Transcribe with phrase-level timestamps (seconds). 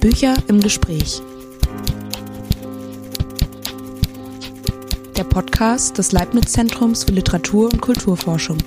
[0.00, 1.20] Bücher im Gespräch.
[5.16, 8.58] Der Podcast des Leibniz-Zentrums für Literatur und Kulturforschung.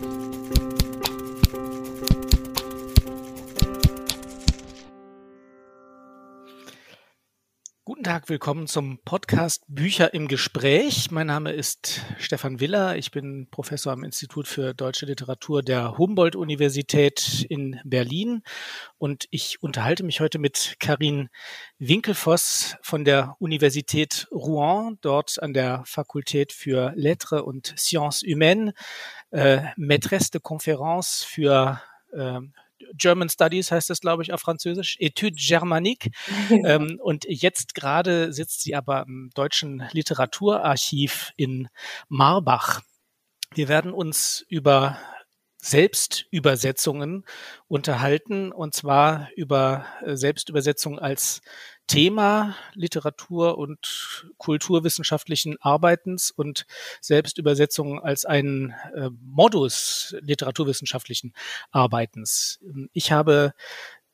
[8.30, 11.10] Willkommen zum Podcast Bücher im Gespräch.
[11.10, 12.96] Mein Name ist Stefan Willer.
[12.96, 18.44] Ich bin Professor am Institut für Deutsche Literatur der Humboldt-Universität in Berlin
[19.00, 21.30] und ich unterhalte mich heute mit Karin
[21.80, 28.74] Winkelfoss von der Universität Rouen, dort an der Fakultät für Lettres und Sciences Humaines,
[29.32, 31.82] äh, Maîtresse de Conférence für
[32.14, 32.42] äh,
[32.94, 36.12] German Studies heißt das, glaube ich, auf Französisch, Etude Germanique.
[36.66, 41.68] ähm, und jetzt gerade sitzt sie aber im Deutschen Literaturarchiv in
[42.08, 42.82] Marbach.
[43.54, 44.98] Wir werden uns über
[45.62, 47.26] Selbstübersetzungen
[47.68, 51.42] unterhalten, und zwar über Selbstübersetzung als
[51.90, 56.68] Thema Literatur- und kulturwissenschaftlichen Arbeitens und
[57.02, 61.34] Selbstübersetzung als einen äh, Modus literaturwissenschaftlichen
[61.72, 62.60] Arbeitens.
[62.94, 63.54] Ich habe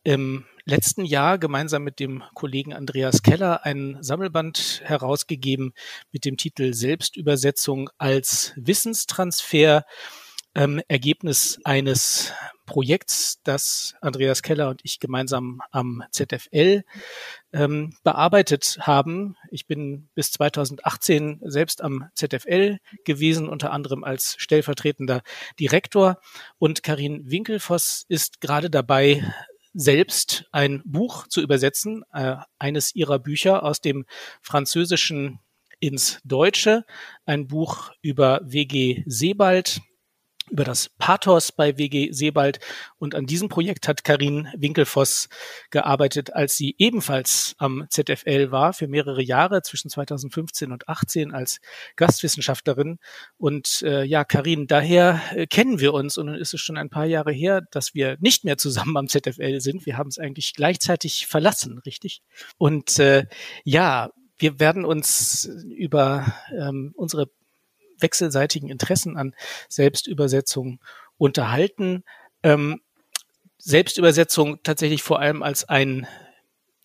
[0.04, 5.74] im letzten Jahr gemeinsam mit dem Kollegen Andreas Keller einen Sammelband herausgegeben
[6.14, 9.84] mit dem Titel Selbstübersetzung als Wissenstransfer
[10.56, 12.34] ähm, Ergebnis eines
[12.66, 16.84] Projekts, das Andreas Keller und ich gemeinsam am ZFL
[17.54, 19.36] ähm, bearbeitet haben.
[19.52, 25.22] Ich bin bis 2018 selbst am ZFL gewesen, unter anderem als stellvertretender
[25.60, 26.20] Direktor.
[26.58, 29.24] Und Karin Winkelfoss ist gerade dabei,
[29.76, 34.06] selbst ein Buch zu übersetzen, äh, eines ihrer Bücher aus dem
[34.42, 35.40] Französischen
[35.80, 36.86] ins Deutsche,
[37.26, 39.82] ein Buch über WG Sebald,
[40.50, 42.60] über das Pathos bei WG Sebald.
[42.98, 45.30] Und an diesem Projekt hat Karin Winkelfoss
[45.70, 51.60] gearbeitet, als sie ebenfalls am ZFL war für mehrere Jahre zwischen 2015 und 18 als
[51.96, 52.98] Gastwissenschaftlerin.
[53.38, 56.90] Und äh, ja, Karin, daher äh, kennen wir uns und nun ist es schon ein
[56.90, 59.86] paar Jahre her, dass wir nicht mehr zusammen am ZFL sind.
[59.86, 62.22] Wir haben es eigentlich gleichzeitig verlassen, richtig?
[62.58, 63.26] Und äh,
[63.64, 67.30] ja, wir werden uns über ähm, unsere
[68.00, 69.36] wechselseitigen Interessen an
[69.70, 70.80] Selbstübersetzung
[71.18, 72.04] unterhalten.
[72.44, 72.82] Ähm,
[73.58, 76.08] Selbstübersetzung tatsächlich vor allem als ein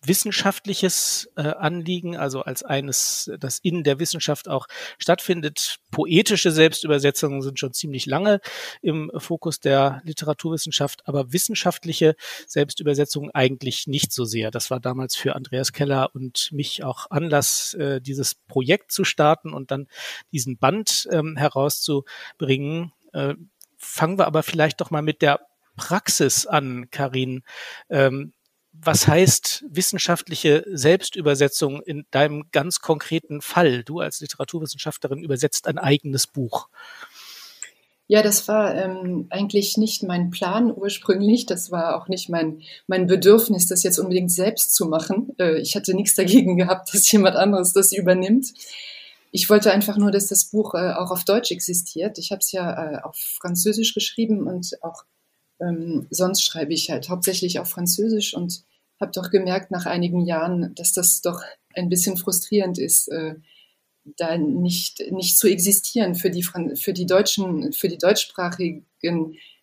[0.03, 4.67] wissenschaftliches äh, Anliegen, also als eines, das in der Wissenschaft auch
[4.97, 5.77] stattfindet.
[5.91, 8.41] Poetische Selbstübersetzungen sind schon ziemlich lange
[8.81, 12.15] im Fokus der Literaturwissenschaft, aber wissenschaftliche
[12.47, 14.49] Selbstübersetzungen eigentlich nicht so sehr.
[14.49, 19.53] Das war damals für Andreas Keller und mich auch Anlass, äh, dieses Projekt zu starten
[19.53, 19.87] und dann
[20.31, 22.91] diesen Band ähm, herauszubringen.
[23.13, 23.35] Äh,
[23.77, 25.41] fangen wir aber vielleicht doch mal mit der
[25.75, 27.43] Praxis an, Karin.
[27.89, 28.33] Ähm,
[28.73, 33.83] was heißt wissenschaftliche Selbstübersetzung in deinem ganz konkreten Fall?
[33.83, 36.67] Du als Literaturwissenschaftlerin übersetzt ein eigenes Buch.
[38.07, 41.45] Ja, das war ähm, eigentlich nicht mein Plan ursprünglich.
[41.45, 45.29] Das war auch nicht mein, mein Bedürfnis, das jetzt unbedingt selbst zu machen.
[45.39, 48.53] Äh, ich hatte nichts dagegen gehabt, dass jemand anderes das übernimmt.
[49.31, 52.17] Ich wollte einfach nur, dass das Buch äh, auch auf Deutsch existiert.
[52.17, 55.03] Ich habe es ja äh, auf Französisch geschrieben und auch
[55.61, 58.63] ähm, sonst schreibe ich halt hauptsächlich auf Französisch und
[58.99, 61.41] habe doch gemerkt nach einigen Jahren, dass das doch
[61.73, 63.35] ein bisschen frustrierend ist, äh,
[64.17, 68.85] da nicht, nicht zu existieren für die, für die deutschen, für die deutschsprachigen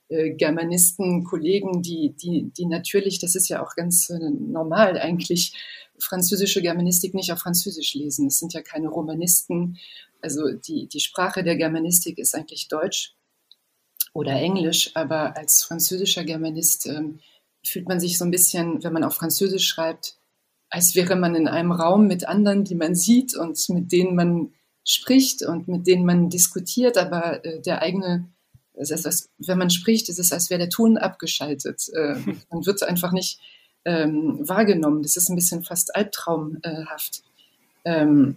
[0.09, 5.55] äh, Germanisten, Kollegen, die, die, die natürlich, das ist ja auch ganz äh, normal eigentlich,
[6.01, 8.29] französische Germanistik nicht auf Französisch lesen.
[8.29, 9.79] Es sind ja keine Romanisten.
[10.21, 13.17] Also die, die Sprache der Germanistik ist eigentlich Deutsch
[14.19, 17.21] oder Englisch, aber als französischer Germanist ähm,
[17.65, 20.17] fühlt man sich so ein bisschen, wenn man auf Französisch schreibt,
[20.71, 24.53] als wäre man in einem Raum mit anderen, die man sieht und mit denen man
[24.85, 28.29] spricht und mit denen man diskutiert, aber äh, der eigene,
[28.75, 31.89] das heißt, als, wenn man spricht, ist es, als wäre der Ton abgeschaltet.
[31.95, 32.17] Äh,
[32.51, 33.39] man wird einfach nicht
[33.85, 35.05] ähm, wahrgenommen.
[35.05, 37.23] Das ist ein bisschen fast albtraumhaft.
[37.85, 38.37] Ähm,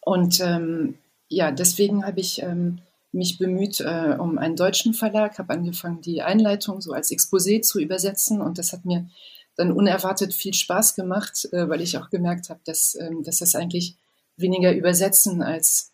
[0.00, 0.96] und ähm,
[1.28, 2.80] ja, deswegen habe ich ähm,
[3.12, 7.78] mich bemüht äh, um einen deutschen Verlag, habe angefangen, die Einleitung so als Exposé zu
[7.80, 9.08] übersetzen und das hat mir
[9.56, 13.54] dann unerwartet viel Spaß gemacht, äh, weil ich auch gemerkt habe, dass, ähm, dass das
[13.54, 13.96] eigentlich
[14.36, 15.92] weniger übersetzen als,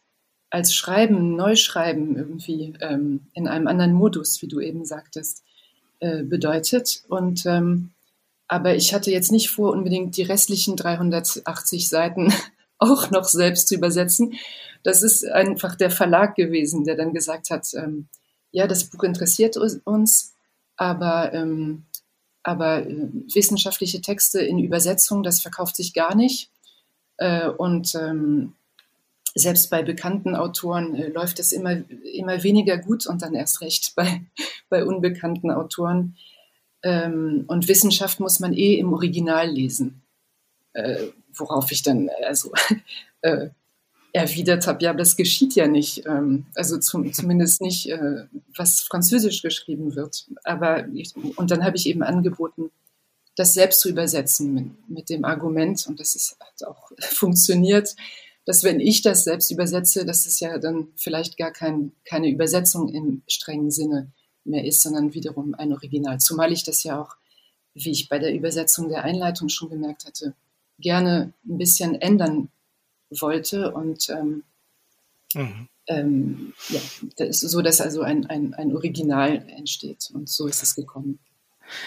[0.50, 5.42] als Schreiben, Neuschreiben irgendwie ähm, in einem anderen Modus, wie du eben sagtest,
[5.98, 7.02] äh, bedeutet.
[7.08, 7.90] Und ähm,
[8.46, 12.32] aber ich hatte jetzt nicht vor, unbedingt die restlichen 380 Seiten
[12.78, 14.34] auch noch selbst zu übersetzen.
[14.82, 18.08] Das ist einfach der Verlag gewesen, der dann gesagt hat, ähm,
[18.50, 20.34] ja, das Buch interessiert uns,
[20.76, 21.84] aber, ähm,
[22.42, 26.50] aber äh, wissenschaftliche Texte in Übersetzung, das verkauft sich gar nicht.
[27.18, 28.54] Äh, und ähm,
[29.34, 33.92] selbst bei bekannten Autoren äh, läuft es immer, immer weniger gut und dann erst recht
[33.96, 34.22] bei,
[34.68, 36.16] bei unbekannten Autoren.
[36.82, 40.02] Ähm, und Wissenschaft muss man eh im Original lesen.
[40.72, 41.08] Äh,
[41.38, 42.52] worauf ich dann also
[43.22, 43.48] äh,
[44.12, 46.06] erwidert habe, ja, das geschieht ja nicht.
[46.06, 48.24] Ähm, also zum, zumindest nicht, äh,
[48.56, 50.26] was Französisch geschrieben wird.
[50.44, 52.70] Aber ich, und dann habe ich eben angeboten,
[53.36, 57.94] das selbst zu übersetzen mit, mit dem Argument, und das ist, hat auch funktioniert,
[58.44, 62.88] dass wenn ich das selbst übersetze, dass es ja dann vielleicht gar kein, keine Übersetzung
[62.88, 64.10] im strengen Sinne
[64.44, 66.18] mehr ist, sondern wiederum ein Original.
[66.18, 67.16] Zumal ich das ja auch,
[67.74, 70.34] wie ich bei der Übersetzung der Einleitung schon gemerkt hatte,
[70.78, 72.50] gerne ein bisschen ändern
[73.10, 74.44] wollte und ähm,
[75.34, 75.68] mhm.
[75.88, 76.80] ähm, ja,
[77.16, 81.18] das ist so, dass also ein, ein, ein Original entsteht und so ist es gekommen.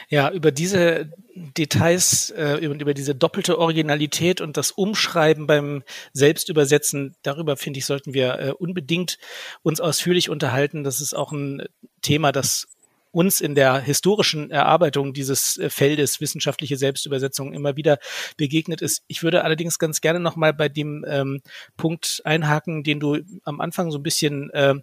[0.10, 5.84] Ja, über diese Details äh, und über diese doppelte Originalität und das Umschreiben beim
[6.14, 9.18] Selbstübersetzen, darüber finde ich, sollten wir äh, unbedingt
[9.64, 10.84] uns ausführlich unterhalten.
[10.84, 11.64] Das ist auch ein
[12.02, 12.68] Thema, das
[13.12, 18.00] uns in der historischen Erarbeitung dieses äh, Feldes wissenschaftliche Selbstübersetzung immer wieder
[18.38, 19.04] begegnet ist.
[19.08, 21.42] Ich würde allerdings ganz gerne noch mal bei dem ähm,
[21.78, 24.76] Punkt einhaken, den du am Anfang so ein bisschen äh,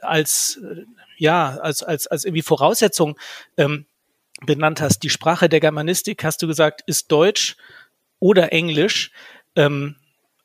[0.00, 0.60] als
[1.18, 3.18] ja als als als irgendwie Voraussetzung
[3.56, 3.86] ähm,
[4.44, 5.00] benannt hast.
[5.00, 7.56] Die Sprache der Germanistik, hast du gesagt, ist Deutsch
[8.18, 9.12] oder Englisch.
[9.56, 9.96] Ähm,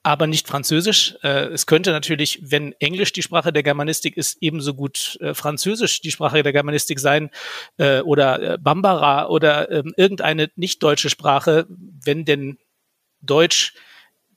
[0.06, 1.16] aber nicht Französisch.
[1.24, 6.00] Äh, es könnte natürlich, wenn Englisch die Sprache der Germanistik ist, ebenso gut äh, Französisch
[6.02, 7.32] die Sprache der Germanistik sein
[7.78, 12.60] äh, oder Bambara oder ähm, irgendeine nicht deutsche Sprache, wenn denn
[13.22, 13.74] Deutsch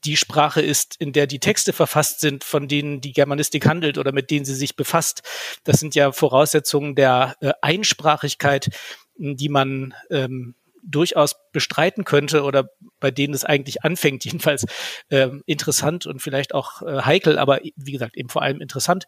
[0.05, 4.13] die Sprache ist, in der die Texte verfasst sind, von denen die Germanistik handelt oder
[4.13, 5.23] mit denen sie sich befasst.
[5.65, 8.71] Das sind ja Voraussetzungen der Einsprachigkeit,
[9.19, 12.71] die man ähm, durchaus bestreiten könnte oder
[13.01, 14.67] bei denen es eigentlich anfängt, jedenfalls
[15.09, 19.07] äh, interessant und vielleicht auch äh, heikel, aber wie gesagt eben vor allem interessant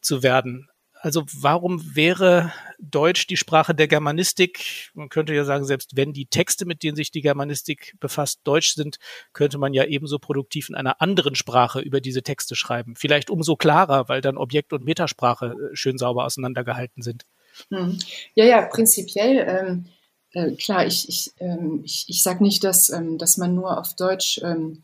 [0.00, 0.68] zu werden.
[1.02, 4.90] Also warum wäre Deutsch die Sprache der Germanistik?
[4.92, 8.74] Man könnte ja sagen, selbst wenn die Texte, mit denen sich die Germanistik befasst, Deutsch
[8.74, 8.98] sind,
[9.32, 12.96] könnte man ja ebenso produktiv in einer anderen Sprache über diese Texte schreiben.
[12.96, 17.24] Vielleicht umso klarer, weil dann Objekt- und Metasprache äh, schön sauber auseinandergehalten sind.
[17.70, 17.98] Hm.
[18.34, 19.46] Ja, ja, prinzipiell.
[19.48, 19.86] Ähm
[20.32, 23.94] äh, klar, ich, ich, ähm, ich, ich sage nicht, dass, ähm, dass man nur auf
[23.94, 24.82] Deutsch ähm,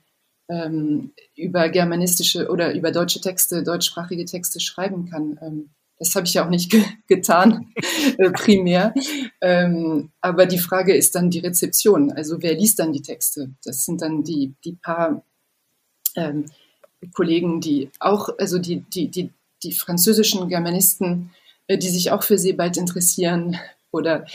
[0.48, 5.38] ähm, über germanistische oder über deutsche Texte, deutschsprachige Texte schreiben kann.
[5.42, 7.72] Ähm, das habe ich ja auch nicht ge getan,
[8.18, 8.92] äh, primär.
[10.20, 12.12] Aber die Frage ist dann die Rezeption.
[12.12, 13.54] Also wer liest dann die Texte?
[13.64, 15.24] Das sind dann die, die paar
[17.12, 19.30] Kollegen, die auch, also die, die, die,
[19.62, 21.30] die französischen Germanisten,
[21.66, 23.56] äh, die sich auch für Sebald interessieren
[23.90, 24.26] oder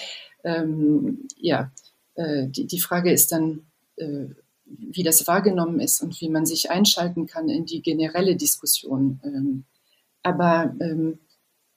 [0.44, 1.72] ähm, ja,
[2.16, 3.66] äh, die, die Frage ist dann,
[3.96, 4.26] äh,
[4.66, 9.20] wie das wahrgenommen ist und wie man sich einschalten kann in die generelle Diskussion.
[9.24, 9.66] Ähm,
[10.24, 11.20] aber ähm,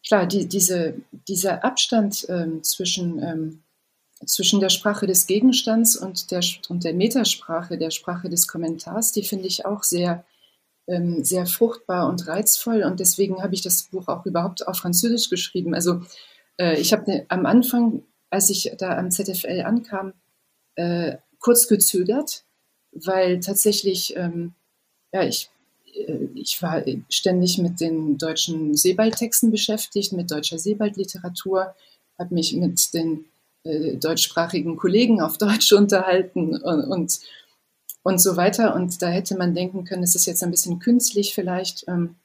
[0.07, 0.95] klar, die, diese,
[1.29, 3.63] dieser Abstand ähm, zwischen, ähm,
[4.27, 9.25] zwischen der Sprache des Gegenstands und der, und der Metasprache, der Sprache des Kommentars, die
[9.25, 10.25] finde ich auch sehr,
[10.87, 12.85] ähm, sehr fruchtbar und reizvoll.
[12.85, 15.75] Und deswegen habe ich das Buch auch überhaupt auf Französisch geschrieben.
[15.75, 16.03] Also
[16.59, 18.03] äh, ich habe ne, am Anfang
[18.35, 20.13] als ich da am ZFL ankam,
[20.75, 22.45] äh, kurz gezögert,
[22.93, 24.55] weil tatsächlich, ähm,
[25.13, 25.51] ja, ich,
[25.95, 31.75] äh, ich war ständig mit den deutschen Seebald-Texten beschäftigt, mit deutscher Seebald-Literatur,
[32.19, 33.25] habe mich mit den
[33.63, 37.21] äh, deutschsprachigen Kollegen auf Deutsch unterhalten und, und,
[38.03, 38.75] und, so weiter.
[38.75, 42.17] Und da hätte man denken können, es ist jetzt ein bisschen künstlich vielleicht, ähm,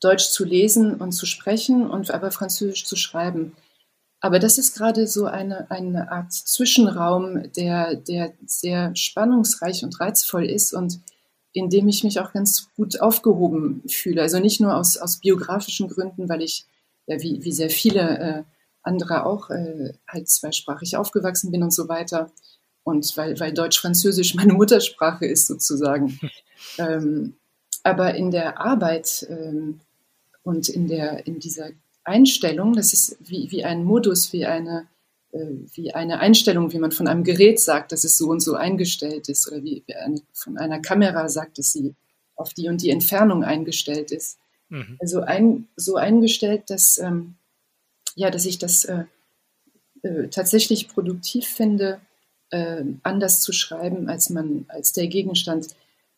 [0.00, 3.54] Deutsch zu lesen und zu sprechen und aber Französisch zu schreiben.
[4.20, 10.44] Aber das ist gerade so eine, eine Art Zwischenraum, der, der sehr spannungsreich und reizvoll
[10.44, 11.00] ist und
[11.52, 14.22] in dem ich mich auch ganz gut aufgehoben fühle.
[14.22, 16.66] Also nicht nur aus, aus biografischen Gründen, weil ich,
[17.06, 18.42] ja, wie, wie sehr viele äh,
[18.82, 22.30] andere auch äh, halt zweisprachig aufgewachsen bin und so weiter.
[22.84, 26.20] Und weil, weil Deutsch-Französisch meine Muttersprache ist sozusagen.
[26.78, 27.36] ähm,
[27.82, 29.80] aber in der Arbeit ähm,
[30.42, 31.70] und in, der, in dieser
[32.10, 34.86] Einstellung, das ist wie, wie ein Modus, wie eine,
[35.32, 38.54] äh, wie eine Einstellung, wie man von einem Gerät sagt, dass es so und so
[38.54, 41.94] eingestellt ist, oder wie, wie eine, von einer Kamera sagt, dass sie
[42.36, 44.38] auf die und die Entfernung eingestellt ist.
[44.68, 44.96] Mhm.
[45.00, 47.36] Also ein, so eingestellt, dass, ähm,
[48.16, 49.04] ja, dass ich das äh,
[50.02, 52.00] äh, tatsächlich produktiv finde,
[52.50, 55.68] äh, anders zu schreiben, als man, als der Gegenstand.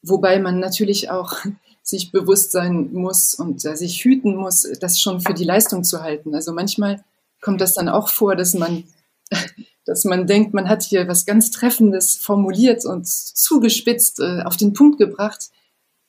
[0.03, 1.35] Wobei man natürlich auch
[1.83, 6.03] sich bewusst sein muss und äh, sich hüten muss, das schon für die Leistung zu
[6.03, 6.35] halten.
[6.35, 7.05] Also manchmal
[7.41, 8.85] kommt das dann auch vor, dass man
[9.85, 14.73] dass man denkt, man hat hier was ganz Treffendes formuliert und zugespitzt äh, auf den
[14.73, 15.51] Punkt gebracht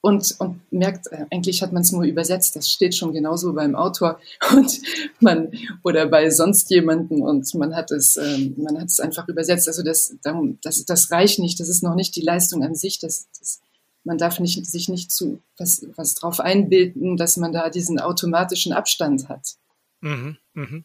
[0.02, 2.56] und, und merkt, äh, eigentlich hat man es nur übersetzt.
[2.56, 4.20] Das steht schon genauso beim Autor
[4.56, 4.80] und
[5.20, 5.52] man
[5.84, 9.68] oder bei sonst jemanden und man hat es, ähm, man hat es einfach übersetzt.
[9.68, 10.16] Also das,
[10.62, 11.60] das, das reicht nicht.
[11.60, 13.00] Das ist noch nicht die Leistung an sich.
[13.00, 13.62] Das, das,
[14.04, 18.74] man darf nicht, sich nicht zu was, was drauf einbilden, dass man da diesen automatischen
[18.74, 19.56] Abstand hat.
[20.02, 20.84] Mhm, mh.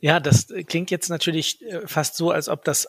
[0.00, 2.88] Ja, das klingt jetzt natürlich äh, fast so, als ob das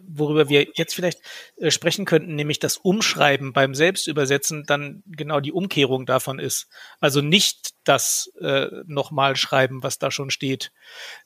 [0.00, 1.20] worüber wir jetzt vielleicht
[1.56, 6.68] äh, sprechen könnten, nämlich das Umschreiben beim Selbstübersetzen dann genau die Umkehrung davon ist.
[7.00, 10.72] Also nicht das äh, nochmal schreiben, was da schon steht.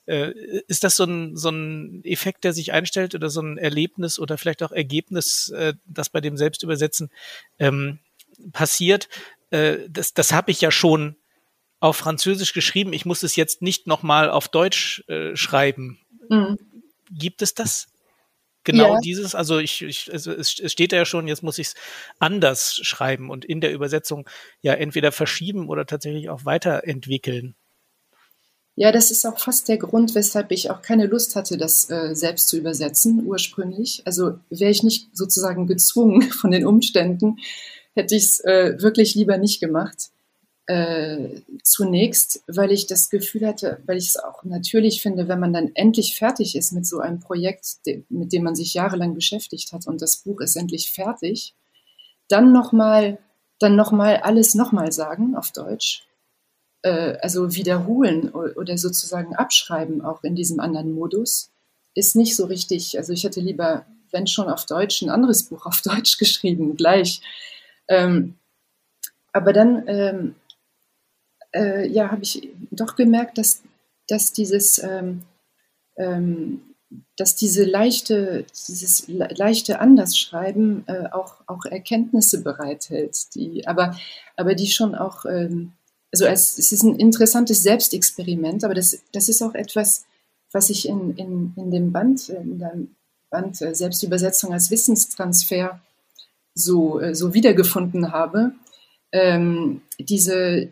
[0.05, 0.31] Äh,
[0.67, 4.37] ist das so ein, so ein Effekt, der sich einstellt oder so ein Erlebnis oder
[4.37, 7.09] vielleicht auch Ergebnis, äh, das bei dem Selbstübersetzen
[7.59, 7.99] ähm,
[8.51, 9.07] passiert?
[9.49, 11.15] Äh, das das habe ich ja schon
[11.79, 12.91] auf Französisch geschrieben.
[12.91, 15.99] Ich muss es jetzt nicht nochmal auf Deutsch äh, schreiben.
[16.29, 16.57] Mhm.
[17.11, 17.87] Gibt es das?
[18.67, 18.99] Genau ja.
[18.99, 21.75] dieses, also ich, ich es, es steht ja schon, jetzt muss ich es
[22.19, 24.29] anders schreiben und in der Übersetzung
[24.61, 27.55] ja entweder verschieben oder tatsächlich auch weiterentwickeln.
[28.75, 32.13] Ja, das ist auch fast der Grund, weshalb ich auch keine Lust hatte, das äh,
[32.13, 34.03] selbst zu übersetzen ursprünglich.
[34.05, 37.37] Also wäre ich nicht sozusagen gezwungen von den Umständen,
[37.95, 40.09] hätte ich es äh, wirklich lieber nicht gemacht.
[40.69, 45.53] Äh, zunächst, weil ich das Gefühl hatte, weil ich es auch natürlich finde, wenn man
[45.53, 49.71] dann endlich fertig ist mit so einem Projekt, de mit dem man sich jahrelang beschäftigt
[49.71, 51.55] hat und das Buch ist endlich fertig,
[52.27, 53.17] dann nochmal,
[53.59, 56.05] dann nochmal alles nochmal sagen auf Deutsch,
[56.81, 61.49] äh, also wiederholen oder sozusagen abschreiben auch in diesem anderen Modus,
[61.95, 62.97] ist nicht so richtig.
[62.97, 67.21] Also ich hätte lieber, wenn schon auf Deutsch, ein anderes Buch auf Deutsch geschrieben, gleich.
[67.87, 68.35] Ähm,
[69.31, 70.35] aber dann ähm,
[71.57, 73.63] äh, ja, habe ich doch gemerkt, dass,
[74.07, 75.23] dass dieses, ähm,
[75.97, 76.61] ähm,
[77.17, 83.97] dass diese leichte, dieses leichte Andersschreiben äh, auch, auch Erkenntnisse bereithält, die, aber,
[84.35, 85.73] aber die schon auch, ähm,
[86.13, 90.05] also als, es ist ein interessantes Selbstexperiment, aber das, das ist auch etwas,
[90.53, 92.95] was ich in, in, in dem Band, in dem
[93.29, 95.81] Band äh, Selbstübersetzung als Wissenstransfer
[96.53, 98.53] so, äh, so wiedergefunden habe.
[99.11, 100.71] Ähm, diese,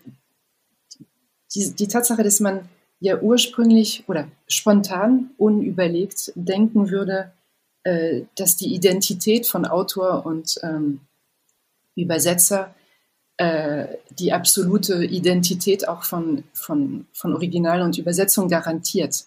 [1.56, 2.68] die, die Tatsache, dass man
[3.00, 7.32] ja ursprünglich oder spontan, unüberlegt denken würde,
[7.84, 11.02] äh, dass die Identität von Autor und ähm,
[11.96, 12.74] Übersetzer
[13.38, 19.26] äh, die absolute Identität auch von, von, von Original und Übersetzung garantiert.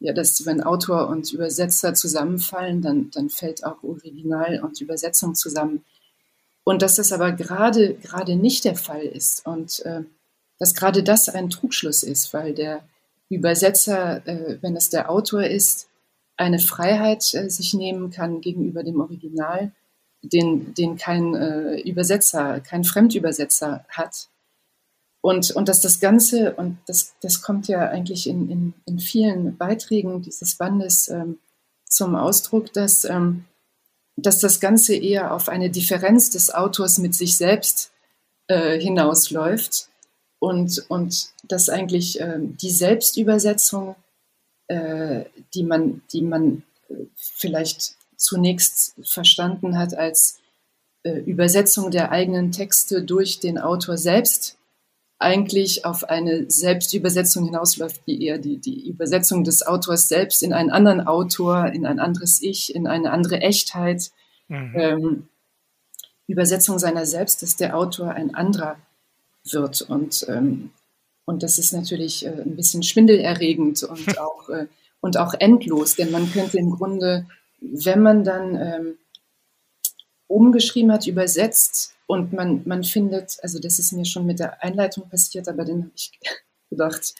[0.00, 5.84] Ja, dass wenn Autor und Übersetzer zusammenfallen, dann, dann fällt auch Original und Übersetzung zusammen.
[6.64, 9.46] Und dass das aber gerade, gerade nicht der Fall ist.
[9.46, 10.02] Und äh,
[10.62, 12.84] dass gerade das ein Trugschluss ist, weil der
[13.28, 15.88] Übersetzer, äh, wenn es der Autor ist,
[16.36, 19.72] eine Freiheit äh, sich nehmen kann gegenüber dem Original,
[20.22, 24.28] den, den kein äh, Übersetzer, kein Fremdübersetzer hat.
[25.20, 29.56] Und, und dass das Ganze, und das, das kommt ja eigentlich in, in, in vielen
[29.56, 31.40] Beiträgen dieses Bandes ähm,
[31.86, 33.46] zum Ausdruck, dass, ähm,
[34.14, 37.90] dass das Ganze eher auf eine Differenz des Autors mit sich selbst
[38.46, 39.88] äh, hinausläuft
[40.42, 43.94] und, und dass eigentlich äh, die Selbstübersetzung,
[44.66, 50.40] äh, die man, die man äh, vielleicht zunächst verstanden hat als
[51.04, 54.58] äh, Übersetzung der eigenen Texte durch den Autor selbst,
[55.20, 60.70] eigentlich auf eine Selbstübersetzung hinausläuft, die eher die, die Übersetzung des Autors selbst in einen
[60.70, 64.10] anderen Autor, in ein anderes Ich, in eine andere Echtheit.
[64.48, 64.72] Mhm.
[64.74, 65.28] Ähm,
[66.26, 68.76] Übersetzung seiner selbst, dass der Autor ein anderer
[69.44, 69.82] wird.
[69.82, 70.70] Und, ähm,
[71.24, 74.66] und das ist natürlich äh, ein bisschen schwindelerregend und auch, äh,
[75.00, 77.26] und auch endlos, denn man könnte im Grunde,
[77.60, 78.98] wenn man dann ähm,
[80.28, 85.08] umgeschrieben hat, übersetzt und man, man findet, also das ist mir schon mit der Einleitung
[85.08, 86.12] passiert, aber dann habe ich
[86.70, 87.14] gedacht,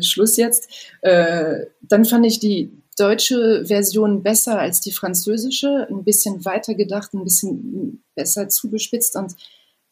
[0.00, 0.68] Schluss jetzt.
[1.00, 7.14] Äh, dann fand ich die deutsche Version besser als die französische, ein bisschen weiter gedacht,
[7.14, 9.34] ein bisschen besser zugespitzt und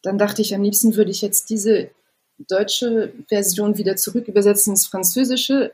[0.03, 1.91] dann dachte ich, am liebsten würde ich jetzt diese
[2.39, 5.73] deutsche Version wieder zurück übersetzen ins Französische.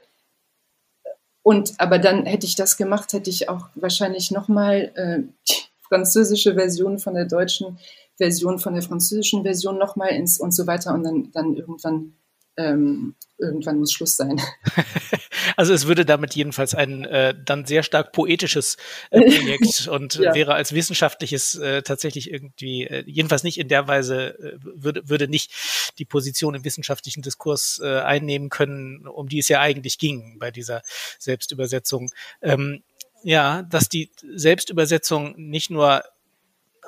[1.43, 5.55] Und aber dann hätte ich das gemacht, hätte ich auch wahrscheinlich nochmal äh, die
[5.88, 7.79] französische Version von der deutschen
[8.17, 12.14] Version von der französischen Version nochmal ins und so weiter und dann, dann irgendwann
[12.57, 14.41] ähm, irgendwann muss Schluss sein.
[15.57, 18.77] Also es würde damit jedenfalls ein äh, dann sehr stark poetisches
[19.11, 20.35] äh, Projekt und ja.
[20.35, 25.29] wäre als wissenschaftliches äh, tatsächlich irgendwie, äh, jedenfalls nicht in der Weise, äh, würde, würde
[25.29, 25.53] nicht
[25.99, 30.51] die Position im wissenschaftlichen Diskurs äh, einnehmen können, um die es ja eigentlich ging bei
[30.51, 30.83] dieser
[31.19, 32.11] Selbstübersetzung.
[32.41, 32.83] Ähm,
[33.25, 36.03] Ja, dass die Selbstübersetzung nicht nur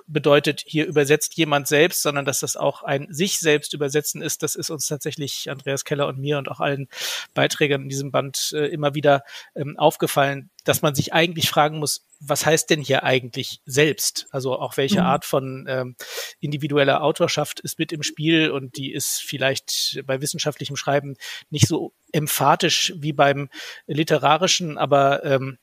[0.07, 4.43] bedeutet, hier übersetzt jemand selbst, sondern dass das auch ein sich selbst übersetzen ist.
[4.43, 6.89] Das ist uns tatsächlich Andreas Keller und mir und auch allen
[7.33, 9.23] Beiträgern in diesem Band äh, immer wieder
[9.55, 14.27] ähm, aufgefallen, dass man sich eigentlich fragen muss, was heißt denn hier eigentlich selbst?
[14.31, 15.07] Also auch welche mhm.
[15.07, 15.97] Art von ähm,
[16.41, 21.17] individueller Autorschaft ist mit im Spiel und die ist vielleicht bei wissenschaftlichem Schreiben
[21.51, 23.49] nicht so emphatisch wie beim
[23.87, 25.59] literarischen, aber ähm,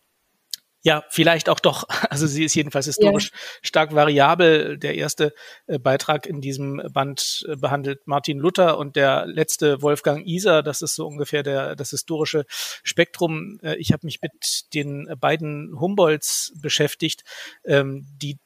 [0.83, 1.87] ja, vielleicht auch doch.
[2.11, 3.37] Also sie ist jedenfalls historisch ja.
[3.61, 4.77] stark variabel.
[4.77, 5.33] Der erste
[5.67, 10.61] äh, Beitrag in diesem Band äh, behandelt Martin Luther und der letzte Wolfgang Iser.
[10.61, 13.59] Das ist so ungefähr der, das historische Spektrum.
[13.63, 17.23] Äh, ich habe mich mit den beiden Humboldts beschäftigt,
[17.63, 18.39] ähm, die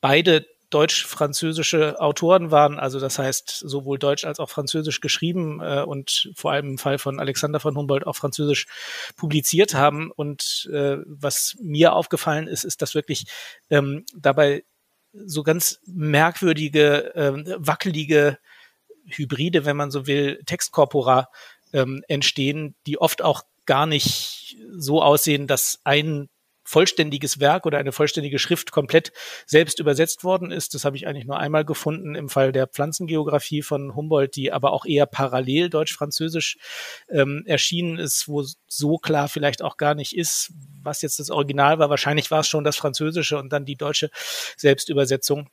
[0.00, 0.44] beide
[0.76, 6.52] deutsch-französische Autoren waren, also das heißt sowohl deutsch als auch französisch geschrieben äh, und vor
[6.52, 8.66] allem im Fall von Alexander von Humboldt auch französisch
[9.16, 10.10] publiziert haben.
[10.10, 13.24] Und äh, was mir aufgefallen ist, ist, dass wirklich
[13.70, 14.64] ähm, dabei
[15.14, 18.38] so ganz merkwürdige, äh, wackelige
[19.06, 21.30] Hybride, wenn man so will, Textkorpora
[21.72, 26.28] ähm, entstehen, die oft auch gar nicht so aussehen, dass ein
[26.66, 29.12] vollständiges Werk oder eine vollständige Schrift komplett
[29.46, 30.74] selbst übersetzt worden ist.
[30.74, 34.72] Das habe ich eigentlich nur einmal gefunden im Fall der Pflanzengeografie von Humboldt, die aber
[34.72, 36.58] auch eher parallel deutsch-französisch
[37.08, 41.78] ähm, erschienen ist, wo so klar vielleicht auch gar nicht ist, was jetzt das Original
[41.78, 41.88] war.
[41.88, 44.10] Wahrscheinlich war es schon das Französische und dann die deutsche
[44.56, 45.48] Selbstübersetzung.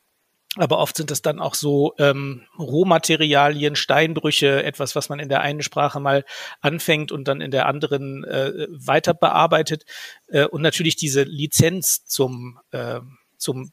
[0.55, 5.41] Aber oft sind es dann auch so ähm, Rohmaterialien, Steinbrüche, etwas, was man in der
[5.41, 6.25] einen Sprache mal
[6.61, 9.83] anfängt und dann in der anderen äh, weiter bearbeitet.
[10.27, 12.99] Äh, und natürlich diese Lizenz zum, äh,
[13.37, 13.71] zum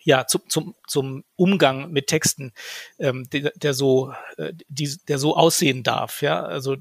[0.00, 2.52] ja, zum, zum, zum Umgang mit Texten,
[2.98, 6.22] ähm, der, der so, äh, die, der so aussehen darf.
[6.22, 6.76] Ja, also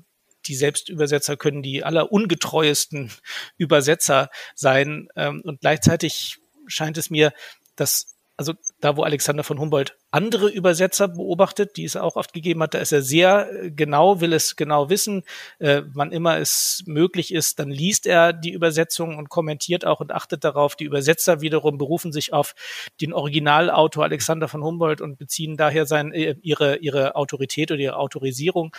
[0.46, 3.12] die Selbstübersetzer können die allerungetreuesten
[3.58, 5.10] Übersetzer sein.
[5.16, 7.34] Ähm, und gleichzeitig scheint es mir,
[7.76, 12.62] dass also da, wo Alexander von Humboldt andere Übersetzer beobachtet, die es auch oft gegeben
[12.62, 15.24] hat, da ist er sehr äh, genau, will es genau wissen.
[15.58, 20.12] Äh, wann immer es möglich ist, dann liest er die Übersetzung und kommentiert auch und
[20.12, 20.76] achtet darauf.
[20.76, 22.54] Die Übersetzer wiederum berufen sich auf
[23.02, 27.98] den Originalautor Alexander von Humboldt und beziehen daher sein, äh, ihre, ihre Autorität oder ihre
[27.98, 28.72] Autorisierung.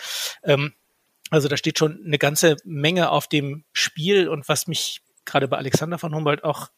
[0.43, 0.73] Ähm,
[1.31, 5.57] also da steht schon eine ganze Menge auf dem Spiel und was mich gerade bei
[5.57, 6.69] Alexander von Humboldt auch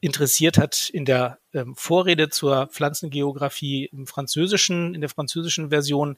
[0.00, 6.16] interessiert hat in der ähm, Vorrede zur Pflanzengeografie im Französischen, in der französischen Version,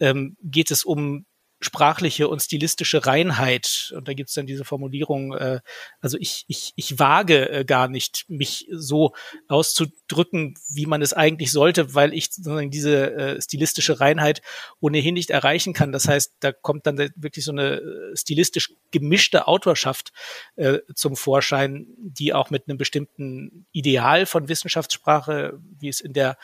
[0.00, 1.24] ähm, geht es um
[1.62, 3.92] sprachliche und stilistische Reinheit.
[3.96, 5.60] Und da gibt's dann diese Formulierung, äh,
[6.00, 9.12] also ich, ich, ich wage äh, gar nicht, mich so
[9.48, 14.42] auszudrücken, wie man es eigentlich sollte, weil ich sozusagen diese äh, stilistische Reinheit
[14.80, 15.92] ohnehin nicht erreichen kann.
[15.92, 20.12] Das heißt, da kommt dann wirklich so eine äh, stilistisch gemischte Autorschaft
[20.56, 26.36] äh, zum Vorschein, die auch mit einem bestimmten Ideal von Wissenschaftssprache, wie es in der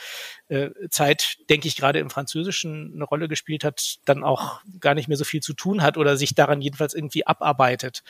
[0.49, 5.08] äh, Zeit, denke ich, gerade im Französischen eine Rolle gespielt hat, dann auch gar nicht
[5.09, 8.03] mehr so viel zu tun hat oder sich daran jedenfalls irgendwie abarbeitet.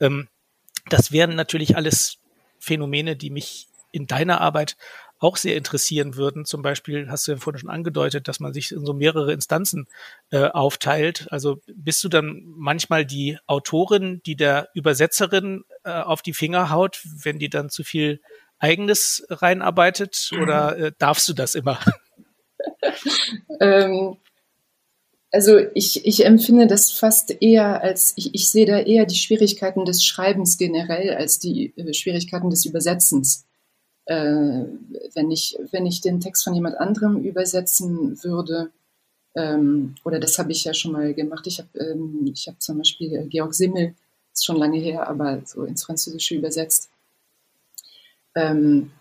[0.00, 0.28] Ähm,
[0.88, 2.18] das wären natürlich alles
[2.58, 4.76] Phänomene, die mich in deiner Arbeit
[5.18, 6.44] auch sehr interessieren würden.
[6.44, 9.86] Zum Beispiel hast du ja vorhin schon angedeutet, dass man sich in so mehrere Instanzen
[10.30, 11.26] äh, aufteilt.
[11.30, 17.00] Also bist du dann manchmal die Autorin, die der Übersetzerin äh, auf die Finger haut,
[17.22, 18.20] wenn die dann zu viel
[18.58, 21.78] eigenes reinarbeitet oder äh, darfst du das immer?
[23.60, 24.16] ähm,
[25.32, 29.84] also ich, ich empfinde das fast eher als, ich, ich sehe da eher die Schwierigkeiten
[29.84, 33.44] des Schreibens generell als die äh, Schwierigkeiten des Übersetzens.
[34.06, 34.64] Äh,
[35.14, 38.70] wenn, ich, wenn ich den Text von jemand anderem übersetzen würde,
[39.34, 43.14] ähm, oder das habe ich ja schon mal gemacht, ich habe ähm, hab zum Beispiel
[43.14, 43.94] äh, Georg Simmel,
[44.32, 46.88] ist schon lange her, aber so ins Französische übersetzt.
[48.34, 48.92] Ähm,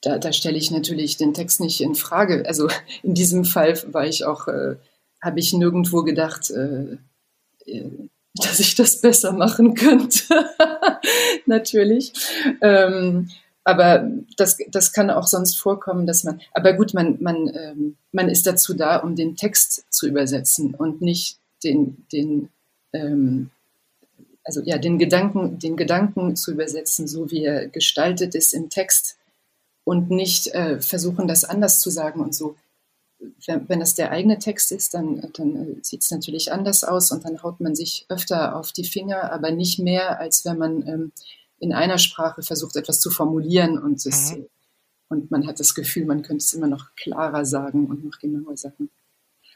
[0.00, 2.44] da, da stelle ich natürlich den Text nicht in Frage.
[2.46, 2.68] Also
[3.02, 4.76] in diesem Fall war ich auch äh,
[5.24, 6.98] habe ich nirgendwo gedacht, äh,
[7.66, 7.90] äh,
[8.34, 10.22] dass ich das besser machen könnte.
[11.46, 12.12] Natürlich.
[12.60, 13.30] Ähm,
[13.64, 18.28] aber das, das kann auch sonst vorkommen, dass man, aber gut, man, man, ähm, man
[18.28, 22.50] ist dazu da, um den Text zu übersetzen und nicht den, den,
[22.92, 23.50] ähm,
[24.44, 29.16] also ja, den Gedanken, den Gedanken zu übersetzen, so wie er gestaltet ist im Text
[29.84, 32.56] und nicht äh, versuchen, das anders zu sagen und so
[33.46, 37.24] wenn, das der eigene Text ist, dann, dann äh, sieht es natürlich anders aus und
[37.24, 41.12] dann haut man sich öfter auf die Finger, aber nicht mehr, als wenn man ähm,
[41.58, 44.46] in einer Sprache versucht, etwas zu formulieren und, es, mhm.
[45.08, 48.56] und man hat das Gefühl, man könnte es immer noch klarer sagen und noch genauer
[48.56, 48.90] sagen.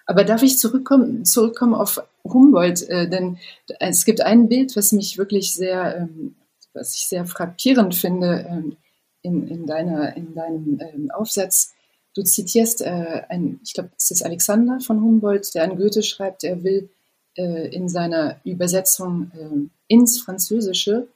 [0.06, 2.82] Aber darf ich zurückkommen, zurückkommen auf Humboldt?
[2.88, 3.38] Äh, denn
[3.78, 6.34] es gibt ein Bild, was mich wirklich sehr, ähm,
[6.72, 8.76] was ich sehr frappierend finde ähm,
[9.20, 11.74] in, in, deiner, in deinem ähm, Aufsatz.
[12.18, 16.42] Du zitierst, äh, ein, ich glaube, es ist Alexander von Humboldt, der an Goethe schreibt,
[16.42, 16.90] er will
[17.36, 21.06] äh, in seiner Übersetzung äh, ins Französische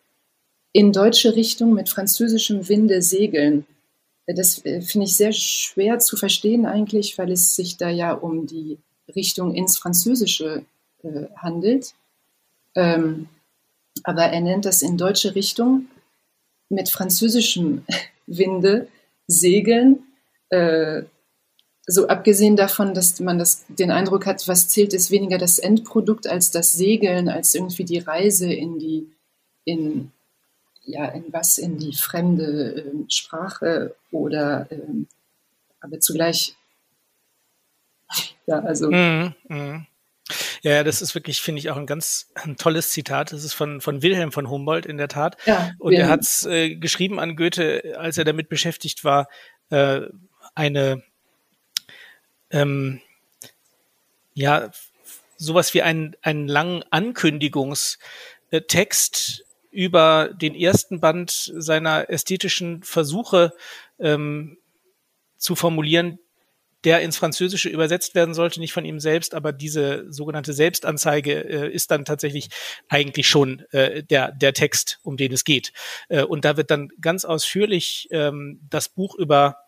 [0.71, 3.67] in deutsche Richtung mit französischem Winde segeln.
[4.29, 8.47] Das äh, finde ich sehr schwer zu verstehen eigentlich, weil es sich da ja um
[8.47, 8.79] die
[9.12, 10.65] Richtung ins Französische
[11.03, 11.95] äh, handelt.
[12.77, 13.29] Ähm,
[14.05, 15.88] aber er nennt das in deutsche Richtung
[16.69, 17.85] mit französischem
[18.29, 18.87] Winde
[19.27, 20.05] segeln.
[20.53, 21.05] Äh,
[21.87, 26.27] so abgesehen davon, dass man das, den Eindruck hat, was zählt, ist weniger das Endprodukt
[26.27, 29.11] als das Segeln, als irgendwie die Reise in die,
[29.65, 30.12] in,
[30.85, 34.77] ja, in was, in die fremde äh, Sprache oder, äh,
[35.81, 36.55] aber zugleich,
[38.47, 38.91] ja, also.
[38.91, 39.87] Mm, mm.
[40.62, 43.33] Ja, das ist wirklich, finde ich, auch ein ganz ein tolles Zitat.
[43.33, 45.37] Das ist von, von Wilhelm von Humboldt in der Tat.
[45.45, 49.29] Ja, und er hat es äh, geschrieben an Goethe, als er damit beschäftigt war,
[49.71, 50.03] äh,
[50.55, 51.03] eine
[52.51, 53.01] ähm,
[54.35, 54.71] ja,
[55.37, 63.53] sowas wie einen, einen langen Ankündigungstext über den ersten Band seiner ästhetischen Versuche
[63.99, 64.59] ähm,
[65.37, 66.19] zu formulieren,
[66.85, 71.73] der ins Französische übersetzt werden sollte, nicht von ihm selbst, aber diese sogenannte Selbstanzeige äh,
[71.73, 72.49] ist dann tatsächlich
[72.89, 75.73] eigentlich schon äh, der, der Text, um den es geht.
[76.09, 79.59] Äh, und da wird dann ganz ausführlich ähm, das Buch über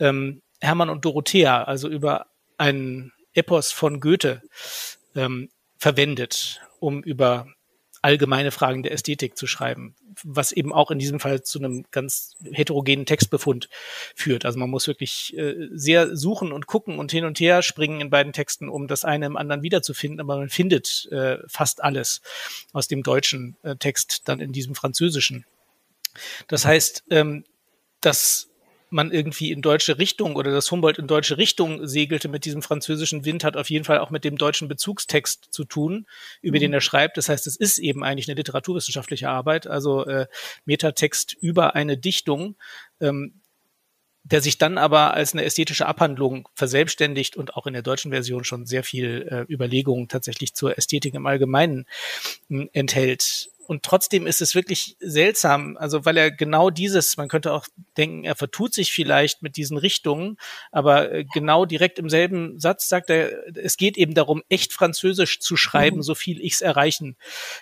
[0.00, 2.26] ähm, Hermann und Dorothea, also über
[2.58, 4.42] ein Epos von Goethe
[5.14, 7.46] ähm, verwendet, um über
[8.02, 12.34] allgemeine Fragen der Ästhetik zu schreiben, was eben auch in diesem Fall zu einem ganz
[12.50, 13.68] heterogenen Textbefund
[14.14, 14.44] führt.
[14.44, 18.10] Also man muss wirklich äh, sehr suchen und gucken und hin und her springen in
[18.10, 22.22] beiden Texten, um das eine im anderen wiederzufinden, aber man findet äh, fast alles
[22.72, 25.44] aus dem deutschen äh, Text dann in diesem französischen.
[26.48, 27.44] Das heißt, ähm,
[28.00, 28.49] dass
[28.90, 33.24] man irgendwie in deutsche Richtung oder dass Humboldt in deutsche Richtung segelte mit diesem französischen
[33.24, 36.06] Wind, hat auf jeden Fall auch mit dem deutschen Bezugstext zu tun,
[36.42, 36.60] über mhm.
[36.60, 37.16] den er schreibt.
[37.16, 40.26] Das heißt, es ist eben eigentlich eine literaturwissenschaftliche Arbeit, also äh,
[40.64, 42.56] Metatext über eine Dichtung,
[43.00, 43.40] ähm,
[44.22, 48.44] der sich dann aber als eine ästhetische Abhandlung verselbstständigt und auch in der deutschen Version
[48.44, 51.86] schon sehr viel äh, Überlegungen tatsächlich zur Ästhetik im Allgemeinen
[52.50, 53.50] äh, enthält.
[53.70, 58.24] Und trotzdem ist es wirklich seltsam, also weil er genau dieses, man könnte auch denken,
[58.24, 60.38] er vertut sich vielleicht mit diesen Richtungen,
[60.72, 65.38] aber äh, genau direkt im selben Satz sagt er, es geht eben darum, echt Französisch
[65.38, 66.02] zu schreiben, mhm.
[66.02, 67.16] so viel ich es erreichen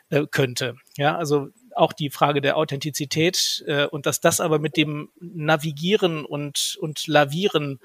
[0.09, 0.77] äh, könnte.
[0.97, 6.25] Ja, also auch die Frage der Authentizität äh, und dass das aber mit dem Navigieren
[6.25, 7.81] und, und Lavieren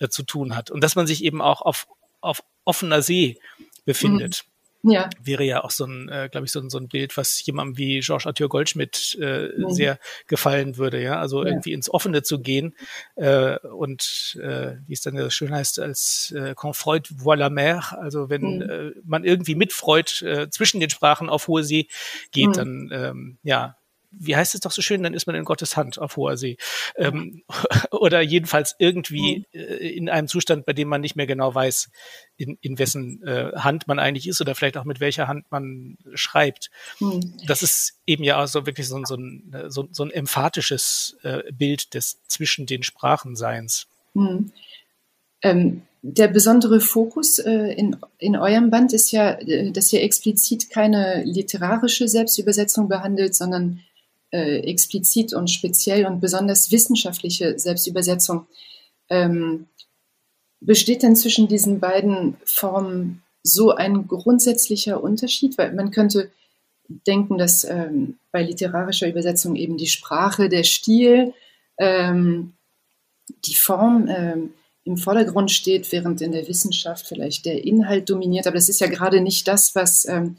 [0.00, 1.86] äh, zu tun hat und dass man sich eben auch auf,
[2.20, 3.38] auf offener See
[3.84, 4.42] befindet.
[4.44, 5.10] Mhm ja.
[5.22, 7.78] wäre ja auch so ein, äh, glaube ich, so ein, so ein Bild, was jemandem
[7.78, 9.70] wie Georges Arthur Goldschmidt äh, mhm.
[9.70, 11.18] sehr gefallen würde, ja.
[11.18, 11.50] Also ja.
[11.50, 12.74] irgendwie ins Offene zu gehen
[13.16, 17.98] äh, und äh, wie es dann ja schön heißt, als äh, Confreud voit la mer,
[18.00, 18.62] also wenn mhm.
[18.62, 21.88] äh, man irgendwie mit Freud äh, zwischen den Sprachen auf hohe See
[22.30, 22.52] geht, mhm.
[22.52, 23.76] dann ähm, ja,
[24.10, 26.56] wie heißt es doch so schön, dann ist man in Gottes Hand auf hoher See.
[26.96, 27.42] Ähm,
[27.90, 29.60] oder jedenfalls irgendwie mhm.
[29.60, 31.90] äh, in einem Zustand, bei dem man nicht mehr genau weiß,
[32.36, 35.98] in, in wessen äh, Hand man eigentlich ist oder vielleicht auch mit welcher Hand man
[36.14, 36.70] schreibt.
[37.00, 37.34] Mhm.
[37.46, 41.42] Das ist eben ja auch so wirklich so, so, ein, so, so ein emphatisches äh,
[41.52, 43.86] Bild des zwischen den Sprachenseins.
[44.14, 44.52] Mhm.
[45.42, 50.70] Ähm, der besondere Fokus äh, in, in eurem Band ist ja, äh, dass ihr explizit
[50.70, 53.80] keine literarische Selbstübersetzung behandelt, sondern
[54.30, 58.46] äh, explizit und speziell und besonders wissenschaftliche Selbstübersetzung.
[59.10, 59.66] Ähm,
[60.60, 65.56] besteht denn zwischen diesen beiden Formen so ein grundsätzlicher Unterschied?
[65.56, 66.30] Weil man könnte
[67.06, 71.34] denken, dass ähm, bei literarischer Übersetzung eben die Sprache, der Stil,
[71.78, 72.54] ähm,
[73.44, 78.46] die Form ähm, im Vordergrund steht, während in der Wissenschaft vielleicht der Inhalt dominiert.
[78.46, 80.36] Aber das ist ja gerade nicht das, was ähm,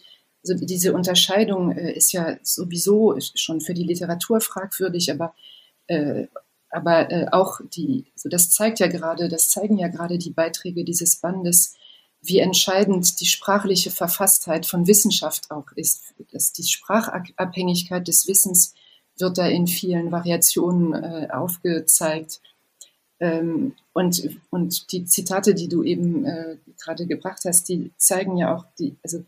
[0.48, 5.34] also diese Unterscheidung äh, ist ja sowieso schon für die Literatur fragwürdig, aber,
[5.88, 6.28] äh,
[6.70, 10.84] aber äh, auch die, so das zeigt ja gerade, das zeigen ja gerade die Beiträge
[10.84, 11.76] dieses Bandes,
[12.22, 16.14] wie entscheidend die sprachliche Verfasstheit von Wissenschaft auch ist.
[16.32, 18.74] Dass die Sprachabhängigkeit des Wissens
[19.18, 22.42] wird da in vielen Variationen äh, aufgezeigt.
[23.22, 28.56] Ähm, und, und die Zitate, die du eben äh, gerade gebracht hast, die zeigen ja
[28.56, 29.24] auch die, also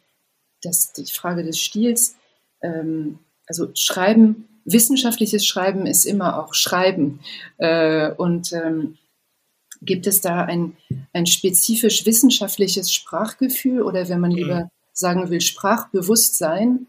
[0.62, 2.16] das, die Frage des Stils,
[2.62, 7.20] ähm, also Schreiben, wissenschaftliches Schreiben ist immer auch Schreiben.
[7.58, 8.98] Äh, und ähm,
[9.82, 10.78] gibt es da ein,
[11.14, 14.70] ein spezifisch wissenschaftliches Sprachgefühl oder wenn man lieber mhm.
[14.94, 16.88] sagen will, Sprachbewusstsein?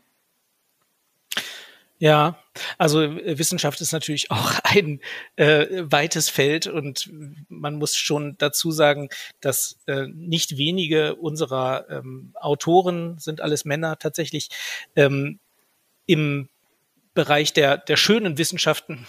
[1.98, 2.41] Ja,
[2.78, 5.00] Also äh, Wissenschaft ist natürlich auch ein
[5.36, 7.10] äh, weites Feld und
[7.48, 9.08] man muss schon dazu sagen,
[9.40, 14.50] dass äh, nicht wenige unserer ähm, Autoren sind alles Männer tatsächlich
[14.96, 15.38] ähm,
[16.06, 16.48] im
[17.14, 19.06] Bereich der, der schönen Wissenschaften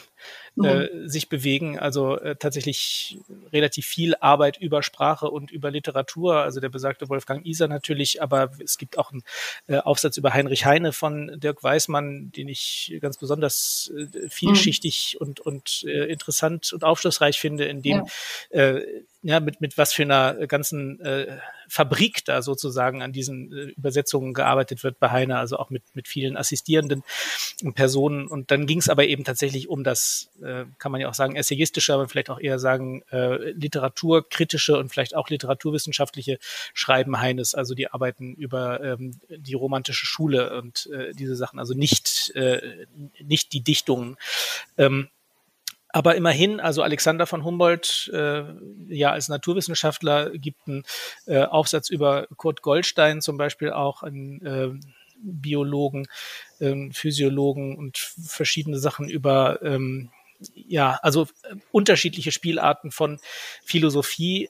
[0.61, 1.09] äh, mhm.
[1.09, 1.79] sich bewegen.
[1.79, 3.19] Also äh, tatsächlich
[3.51, 6.37] relativ viel Arbeit über Sprache und über Literatur.
[6.37, 9.23] Also der besagte Wolfgang Iser natürlich, aber es gibt auch einen
[9.67, 15.27] äh, Aufsatz über Heinrich Heine von Dirk Weißmann, den ich ganz besonders äh, vielschichtig mhm.
[15.27, 18.05] und, und äh, interessant und aufschlussreich finde, in dem
[18.51, 18.59] ja.
[18.59, 21.37] äh, ja, mit, mit was für einer ganzen äh,
[21.69, 26.09] Fabrik da sozusagen an diesen äh, Übersetzungen gearbeitet wird bei Heine, also auch mit, mit
[26.09, 27.03] vielen assistierenden
[27.73, 28.27] Personen.
[28.27, 31.35] Und dann ging es aber eben tatsächlich um das, äh, kann man ja auch sagen,
[31.35, 36.39] essayistische, aber vielleicht auch eher sagen, äh, literaturkritische und vielleicht auch literaturwissenschaftliche
[36.73, 41.73] Schreiben Heines, also die Arbeiten über ähm, die romantische Schule und äh, diese Sachen, also
[41.73, 42.85] nicht, äh,
[43.23, 44.17] nicht die Dichtungen.
[44.77, 45.09] Ähm,
[45.95, 48.43] aber immerhin, also Alexander von Humboldt, äh,
[48.87, 50.83] ja als Naturwissenschaftler, gibt einen
[51.27, 54.71] äh, Aufsatz über Kurt Goldstein zum Beispiel auch, einen äh,
[55.21, 56.07] Biologen,
[56.59, 60.11] äh, Physiologen und verschiedene Sachen über ähm,
[60.53, 63.19] ja, also äh, unterschiedliche Spielarten von
[63.63, 64.49] Philosophie.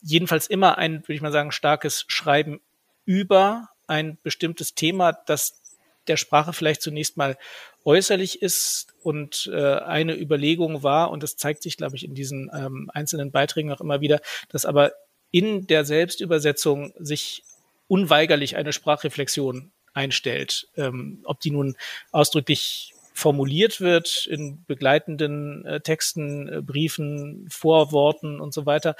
[0.00, 2.60] Jedenfalls immer ein, würde ich mal sagen, starkes Schreiben
[3.04, 5.60] über ein bestimmtes Thema, das
[6.06, 7.36] der Sprache vielleicht zunächst mal
[7.84, 12.50] äußerlich ist und äh, eine Überlegung war, und das zeigt sich, glaube ich, in diesen
[12.54, 14.92] ähm, einzelnen Beiträgen auch immer wieder, dass aber
[15.30, 17.42] in der Selbstübersetzung sich
[17.88, 20.68] unweigerlich eine Sprachreflexion einstellt.
[20.76, 21.76] Ähm, ob die nun
[22.12, 28.96] ausdrücklich formuliert wird in begleitenden äh, Texten, äh, Briefen, Vorworten und so weiter,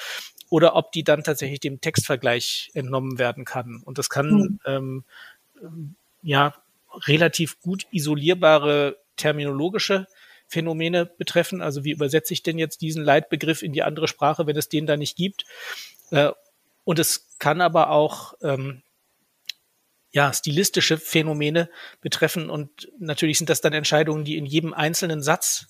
[0.48, 3.83] oder ob die dann tatsächlich dem Textvergleich entnommen werden kann.
[3.85, 4.61] Und das kann mhm.
[4.64, 5.04] ähm,
[6.22, 6.54] ja
[7.07, 10.07] relativ gut isolierbare terminologische
[10.46, 11.61] Phänomene betreffen.
[11.61, 14.87] Also wie übersetze ich denn jetzt diesen Leitbegriff in die andere Sprache, wenn es den
[14.87, 15.44] da nicht gibt?
[16.11, 16.30] Äh,
[16.85, 18.83] und es kann aber auch ähm,
[20.14, 21.68] ja, stilistische Phänomene
[22.00, 22.48] betreffen.
[22.48, 25.66] Und natürlich sind das dann Entscheidungen, die in jedem einzelnen Satz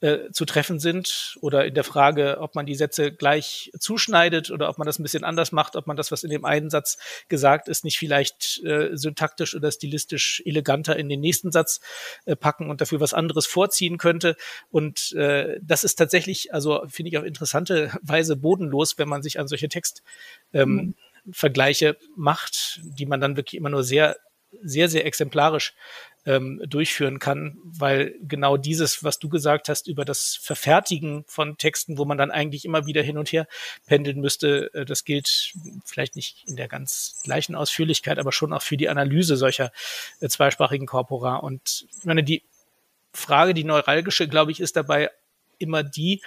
[0.00, 4.68] äh, zu treffen sind oder in der Frage, ob man die Sätze gleich zuschneidet oder
[4.68, 6.98] ob man das ein bisschen anders macht, ob man das, was in dem einen Satz
[7.28, 11.80] gesagt ist, nicht vielleicht äh, syntaktisch oder stilistisch eleganter in den nächsten Satz
[12.24, 14.34] äh, packen und dafür was anderes vorziehen könnte.
[14.70, 19.38] Und äh, das ist tatsächlich, also finde ich auf interessante Weise bodenlos, wenn man sich
[19.38, 20.02] an solche Textvergleiche
[20.54, 20.94] ähm, mhm.
[22.16, 24.16] Macht, die man dann wirklich immer nur sehr
[24.62, 25.74] sehr, sehr exemplarisch
[26.26, 31.96] ähm, durchführen kann, weil genau dieses, was du gesagt hast über das Verfertigen von Texten,
[31.96, 33.46] wo man dann eigentlich immer wieder hin und her
[33.86, 35.54] pendeln müsste, äh, das gilt
[35.84, 39.72] vielleicht nicht in der ganz gleichen Ausführlichkeit, aber schon auch für die Analyse solcher
[40.20, 41.36] äh, zweisprachigen Korpora.
[41.36, 42.42] Und ich meine, die
[43.12, 45.10] Frage, die neuralgische, glaube ich, ist dabei
[45.58, 46.20] immer die,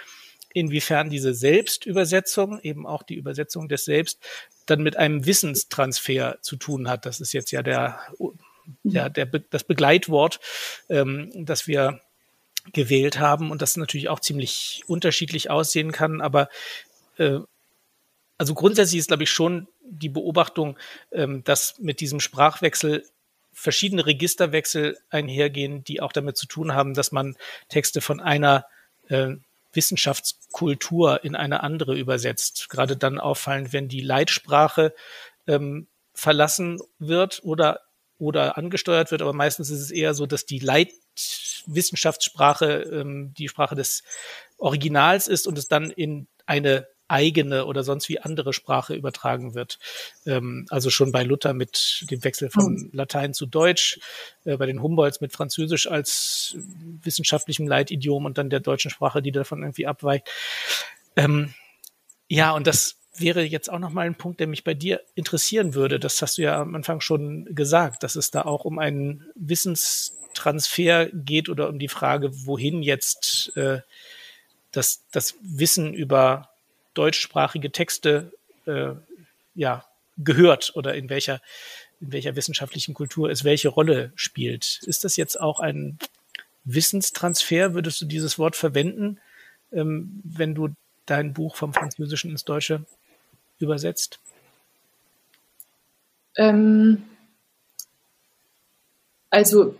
[0.52, 4.20] inwiefern diese Selbstübersetzung, eben auch die Übersetzung des Selbst,
[4.66, 7.06] dann mit einem Wissenstransfer zu tun hat.
[7.06, 8.00] Das ist jetzt ja der
[8.82, 10.40] ja, der, das Begleitwort,
[10.88, 12.00] ähm, das wir
[12.72, 16.20] gewählt haben und das natürlich auch ziemlich unterschiedlich aussehen kann.
[16.20, 16.48] Aber
[17.18, 17.40] äh,
[18.38, 20.78] also grundsätzlich ist, glaube ich, schon die Beobachtung,
[21.12, 23.04] ähm, dass mit diesem Sprachwechsel
[23.52, 27.36] verschiedene Registerwechsel einhergehen, die auch damit zu tun haben, dass man
[27.68, 28.66] Texte von einer
[29.08, 29.34] äh,
[29.76, 32.68] Wissenschaftskultur in eine andere übersetzt.
[32.68, 34.94] Gerade dann auffallend, wenn die Leitsprache
[35.46, 37.80] ähm, verlassen wird oder
[38.16, 43.74] oder angesteuert wird, aber meistens ist es eher so, dass die Leitwissenschaftssprache ähm, die Sprache
[43.74, 44.04] des
[44.56, 49.78] Originals ist und es dann in eine eigene oder sonst wie andere Sprache übertragen wird.
[50.26, 52.90] Ähm, also schon bei Luther mit dem Wechsel von mhm.
[52.92, 54.00] Latein zu Deutsch,
[54.44, 56.56] äh, bei den Humboldts mit Französisch als
[57.02, 60.28] wissenschaftlichem Leitidiom und dann der deutschen Sprache, die davon irgendwie abweicht.
[61.16, 61.54] Ähm,
[62.28, 66.00] ja, und das wäre jetzt auch nochmal ein Punkt, der mich bei dir interessieren würde.
[66.00, 71.06] Das hast du ja am Anfang schon gesagt, dass es da auch um einen Wissenstransfer
[71.12, 73.80] geht oder um die Frage, wohin jetzt äh,
[74.72, 76.53] das, das Wissen über
[76.94, 78.32] deutschsprachige Texte
[78.66, 78.92] äh,
[79.54, 79.84] ja
[80.16, 81.40] gehört oder in welcher
[82.00, 84.80] in welcher wissenschaftlichen Kultur es welche Rolle spielt.
[84.84, 85.98] Ist das jetzt auch ein
[86.64, 87.74] Wissenstransfer?
[87.74, 89.20] Würdest du dieses Wort verwenden,
[89.72, 90.70] ähm, wenn du
[91.06, 92.84] dein Buch vom Französischen ins Deutsche
[93.58, 94.18] übersetzt?
[96.36, 97.04] Ähm,
[99.30, 99.78] also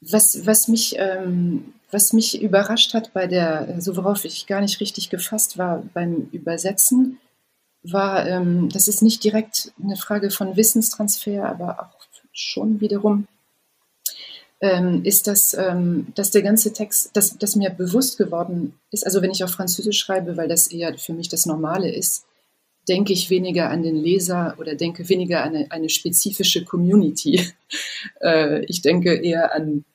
[0.00, 4.80] was, was, mich, ähm, was mich überrascht hat bei der, so worauf ich gar nicht
[4.80, 7.18] richtig gefasst war beim Übersetzen,
[7.82, 13.26] war, ähm, das ist nicht direkt eine Frage von Wissenstransfer, aber auch schon wiederum
[14.60, 19.22] ähm, ist, dass, ähm, dass der ganze Text, dass, dass mir bewusst geworden ist, also
[19.22, 22.26] wenn ich auf Französisch schreibe, weil das eher für mich das Normale ist,
[22.88, 27.42] denke ich weniger an den Leser oder denke weniger an eine, eine spezifische Community.
[28.20, 29.86] äh, ich denke eher an,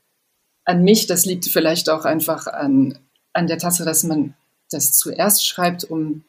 [0.71, 1.05] an mich.
[1.07, 2.97] Das liegt vielleicht auch einfach an,
[3.33, 4.33] an der Tatsache, dass man
[4.71, 6.23] das zuerst schreibt, um,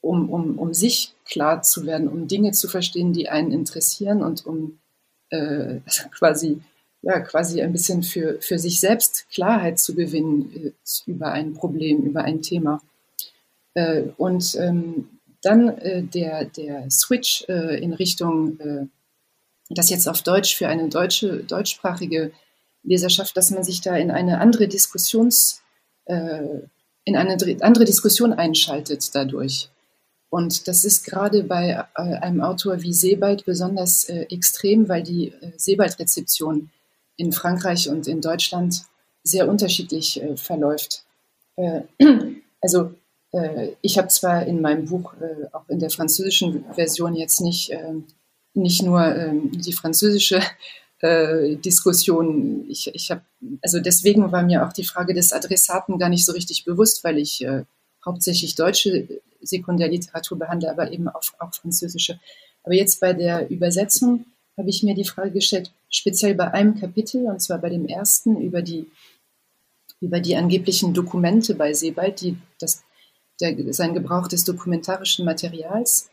[0.00, 4.46] um, um, um sich klar zu werden, um Dinge zu verstehen, die einen interessieren und
[4.46, 4.78] um
[5.30, 5.80] äh,
[6.16, 6.60] quasi
[7.02, 10.72] ja, quasi ein bisschen für, für sich selbst Klarheit zu gewinnen äh,
[11.06, 12.82] über ein Problem, über ein Thema.
[13.74, 15.08] Äh, und ähm,
[15.42, 18.86] dann äh, der, der Switch äh, in Richtung, äh,
[19.70, 22.32] das jetzt auf Deutsch für eine deutsche, deutschsprachige
[22.86, 25.62] Leserschaft, dass man sich da in eine andere Diskussions,
[26.06, 26.42] äh,
[27.04, 29.68] in eine andere Diskussion einschaltet dadurch.
[30.30, 36.70] Und das ist gerade bei einem Autor wie Sebald besonders extrem, weil die Sebald-Rezeption
[37.16, 38.82] in Frankreich und in Deutschland
[39.26, 41.04] sehr unterschiedlich äh, verläuft.
[41.56, 41.82] Äh,
[42.60, 42.94] also
[43.32, 47.72] äh, ich habe zwar in meinem Buch äh, auch in der französischen Version jetzt nicht,
[48.54, 50.40] nicht nur ähm, die französische
[51.00, 53.22] äh, Diskussion, ich, ich habe,
[53.62, 57.18] also deswegen war mir auch die Frage des Adressaten gar nicht so richtig bewusst, weil
[57.18, 57.64] ich äh,
[58.04, 59.08] hauptsächlich deutsche
[59.42, 62.18] Sekundärliteratur behandle, aber eben auch, auch französische.
[62.62, 67.26] Aber jetzt bei der Übersetzung habe ich mir die Frage gestellt, speziell bei einem Kapitel,
[67.26, 68.90] und zwar bei dem ersten, über die,
[70.00, 72.82] über die angeblichen Dokumente bei Sebald, die, das,
[73.40, 76.08] der, sein Gebrauch des dokumentarischen Materials.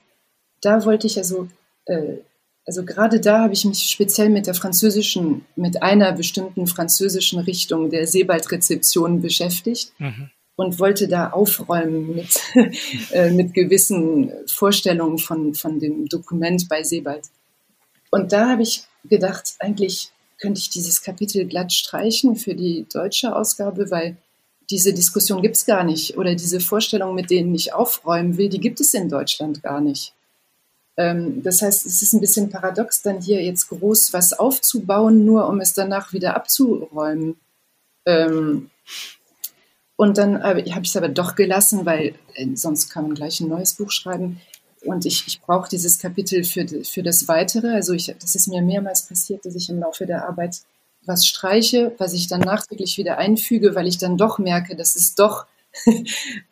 [0.62, 1.48] Da wollte ich also,
[1.86, 2.18] äh,
[2.66, 7.90] also gerade da habe ich mich speziell mit der französischen, mit einer bestimmten französischen Richtung
[7.90, 9.92] der Sebald-Rezeption beschäftigt.
[10.00, 12.40] Mhm und wollte da aufräumen mit,
[13.12, 17.26] äh, mit gewissen Vorstellungen von, von dem Dokument bei Sebald.
[18.12, 23.36] Und da habe ich gedacht, eigentlich könnte ich dieses Kapitel glatt streichen für die deutsche
[23.36, 24.18] Ausgabe, weil
[24.70, 26.18] diese Diskussion gibt es gar nicht.
[26.18, 30.14] Oder diese Vorstellung, mit denen ich aufräumen will, die gibt es in Deutschland gar nicht.
[30.98, 35.48] Ähm, das heißt, es ist ein bisschen paradox, dann hier jetzt groß was aufzubauen, nur
[35.48, 37.36] um es danach wieder abzuräumen.
[38.06, 38.70] Ähm,
[39.96, 43.50] und dann habe ich es aber doch gelassen, weil äh, sonst kann man gleich ein
[43.50, 44.42] neues Buch schreiben.
[44.86, 47.70] Und ich, ich brauche dieses Kapitel für, für das Weitere.
[47.70, 50.58] Also ich, das ist mir mehrmals passiert, dass ich im Laufe der Arbeit
[51.06, 55.16] was streiche, was ich dann nachträglich wieder einfüge, weil ich dann doch merke, dass es
[55.16, 55.46] doch,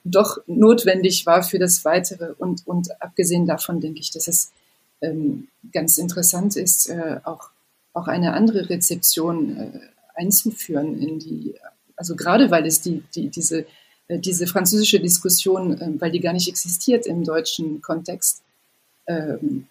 [0.04, 2.34] doch notwendig war für das Weitere.
[2.38, 4.52] Und, und abgesehen davon denke ich, dass es
[5.02, 7.50] ähm, ganz interessant ist, äh, auch,
[7.94, 9.80] auch eine andere Rezeption äh,
[10.16, 11.56] einzuführen in die,
[11.96, 13.66] also gerade weil es die, die, diese
[14.12, 18.44] äh, diese französische Diskussion, äh, weil die gar nicht existiert im deutschen Kontext,
[19.08, 19.68] ähm,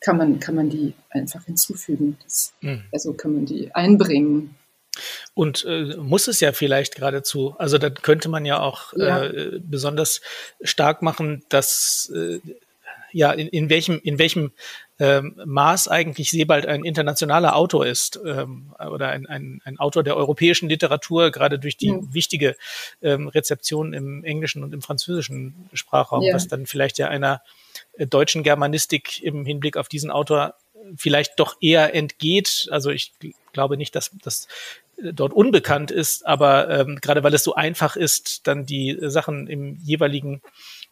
[0.00, 2.16] kann man, kann man die einfach hinzufügen.
[2.22, 2.82] Das, mhm.
[2.92, 4.54] Also kann man die einbringen.
[5.34, 9.24] Und äh, muss es ja vielleicht geradezu, also da könnte man ja auch ja.
[9.24, 10.20] Äh, besonders
[10.62, 12.40] stark machen, dass äh,
[13.12, 14.52] ja in, in welchem in welchem
[15.00, 20.16] ähm, Maß eigentlich Sebald ein internationaler Autor ist ähm, oder ein, ein, ein Autor der
[20.16, 22.14] europäischen Literatur, gerade durch die mhm.
[22.14, 22.54] wichtige
[23.02, 26.34] ähm, Rezeption im englischen und im französischen Sprachraum, ja.
[26.34, 27.42] was dann vielleicht ja einer
[27.94, 30.54] äh, deutschen Germanistik im Hinblick auf diesen Autor
[30.96, 32.68] vielleicht doch eher entgeht.
[32.70, 33.12] Also ich
[33.52, 34.48] glaube nicht, dass das äh,
[34.98, 39.76] dort unbekannt ist, aber ähm, gerade weil es so einfach ist, dann die Sachen im
[39.82, 40.40] jeweiligen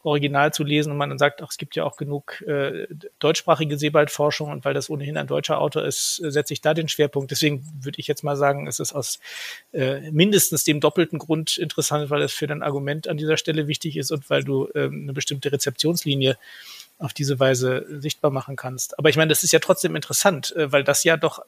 [0.05, 2.89] Original zu lesen und man dann sagt, ach, es gibt ja auch genug äh,
[3.21, 6.89] deutschsprachige Seebaldforschung und weil das ohnehin ein deutscher Autor ist, äh, setze ich da den
[6.89, 7.31] Schwerpunkt.
[7.31, 9.21] Deswegen würde ich jetzt mal sagen, es ist aus
[9.73, 13.97] äh, mindestens dem doppelten Grund interessant, weil es für dein Argument an dieser Stelle wichtig
[13.97, 16.37] ist und weil du äh, eine bestimmte Rezeptionslinie
[17.03, 18.99] auf diese Weise sichtbar machen kannst.
[18.99, 21.45] Aber ich meine, das ist ja trotzdem interessant, äh, weil das ja doch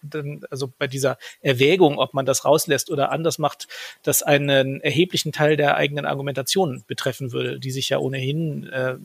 [0.51, 3.69] also bei dieser Erwägung, ob man das rauslässt oder anders macht,
[4.03, 8.97] das einen erheblichen Teil der eigenen Argumentation betreffen würde, die sich ja ohnehin äh,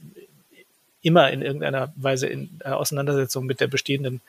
[1.01, 4.21] immer in irgendeiner Weise in äh, Auseinandersetzung mit der bestehenden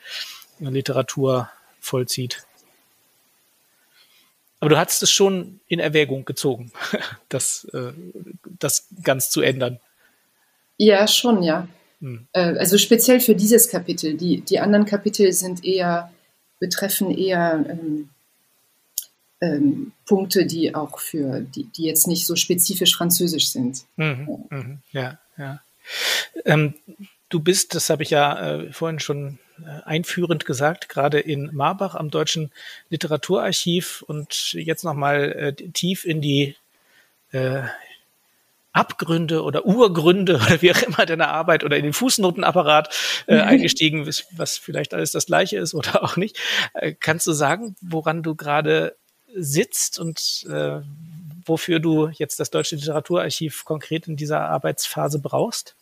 [0.59, 1.49] Literatur
[1.79, 2.45] vollzieht.
[4.59, 6.71] Aber du hattest es schon in Erwägung gezogen,
[7.29, 7.93] das, äh,
[8.59, 9.79] das ganz zu ändern.
[10.77, 11.67] Ja, schon, ja.
[12.01, 12.27] Hm.
[12.33, 14.15] Äh, also speziell für dieses Kapitel.
[14.17, 16.11] Die, die anderen Kapitel sind eher,
[16.59, 18.09] betreffen eher ähm,
[19.39, 23.85] ähm, Punkte, die auch für, die, die jetzt nicht so spezifisch französisch sind.
[23.95, 25.61] Mhm, mhm, ja, ja.
[26.45, 26.75] Ähm,
[27.29, 31.95] du bist, das habe ich ja äh, vorhin schon äh, einführend gesagt, gerade in Marbach
[31.95, 32.51] am Deutschen
[32.89, 36.55] Literaturarchiv und jetzt nochmal äh, tief in die
[37.31, 37.63] äh,
[38.73, 42.93] Abgründe oder Urgründe oder wie auch immer deiner Arbeit oder in den Fußnotenapparat
[43.27, 46.37] äh, eingestiegen, was vielleicht alles das gleiche ist oder auch nicht.
[46.73, 48.95] Äh, kannst du sagen, woran du gerade
[49.33, 50.81] sitzt und äh,
[51.45, 55.75] wofür du jetzt das Deutsche Literaturarchiv konkret in dieser Arbeitsphase brauchst?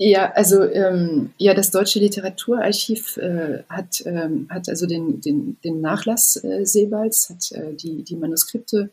[0.00, 5.80] Ja, also ähm, ja, das Deutsche Literaturarchiv äh, hat, ähm, hat also den, den, den
[5.80, 8.90] Nachlass äh, Sebalds, hat äh, die, die Manuskripte,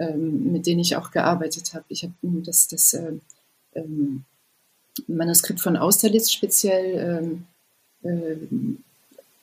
[0.00, 1.84] ähm, mit denen ich auch gearbeitet habe.
[1.88, 3.12] Ich habe das, das äh,
[3.74, 4.24] ähm,
[5.06, 7.44] Manuskript von Austerlitz speziell
[8.02, 8.36] ähm, äh,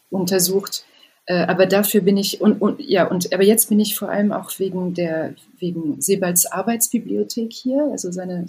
[0.10, 0.86] untersucht.
[1.26, 4.32] Äh, aber dafür bin ich und, und ja und aber jetzt bin ich vor allem
[4.32, 8.46] auch wegen der wegen Sebalds Arbeitsbibliothek hier, also seine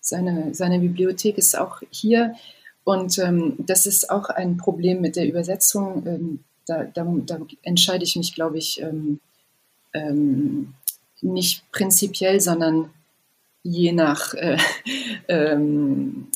[0.00, 2.34] seine, seine Bibliothek ist auch hier.
[2.84, 6.06] Und ähm, das ist auch ein Problem mit der Übersetzung.
[6.06, 9.20] Ähm, da, da, da, entscheide ich mich, glaube ich, ähm,
[9.92, 10.74] ähm
[11.22, 12.90] nicht prinzipiell, sondern
[13.62, 14.56] je nach, äh,
[15.28, 16.28] ähm,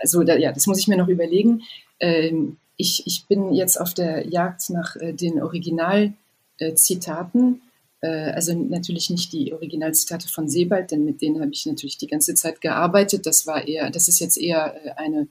[0.00, 1.62] also da, ja, das muss ich mir noch überlegen.
[1.98, 7.60] Ähm, ich, ich bin jetzt auf der Jagd nach äh, den Originalzitaten
[8.00, 12.06] äh, also natürlich nicht die Originalzitate von Sebald, denn mit denen habe ich natürlich die
[12.06, 13.26] ganze Zeit gearbeitet.
[13.26, 15.28] Das war eher, das ist jetzt eher äh, eine,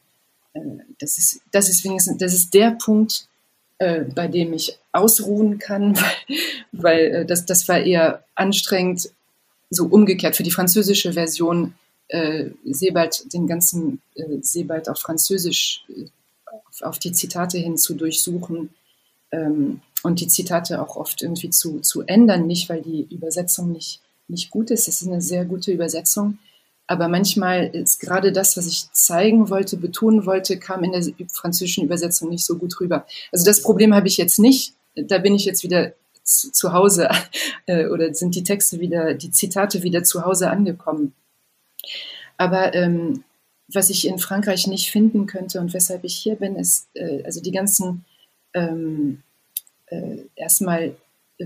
[0.54, 0.60] äh,
[1.00, 3.28] das ist, das ist wenigstens, das ist der Punkt,
[3.80, 5.96] bei dem ich ausruhen kann,
[6.72, 9.10] weil, weil das, das war eher anstrengend,
[9.70, 11.76] so umgekehrt für die französische Version
[12.10, 15.86] äh, Sebald, den ganzen äh, Sebald auf Französisch
[16.46, 18.72] auf, auf, die Zitate hin zu durchsuchen.
[19.32, 24.02] Ähm, und die Zitate auch oft irgendwie zu, zu ändern, nicht weil die Übersetzung nicht,
[24.28, 24.88] nicht gut ist.
[24.88, 26.38] Es ist eine sehr gute Übersetzung.
[26.90, 31.86] Aber manchmal ist gerade das, was ich zeigen wollte, betonen wollte, kam in der französischen
[31.86, 33.06] Übersetzung nicht so gut rüber.
[33.32, 34.74] Also das Problem habe ich jetzt nicht.
[34.96, 37.08] Da bin ich jetzt wieder zu, zu Hause
[37.68, 41.14] äh, oder sind die Texte wieder, die Zitate wieder zu Hause angekommen.
[42.38, 43.24] Aber ähm,
[43.72, 47.40] was ich in Frankreich nicht finden könnte und weshalb ich hier bin, ist äh, also
[47.40, 48.04] die ganzen
[48.56, 49.22] ähm,
[49.86, 50.96] äh, erstmal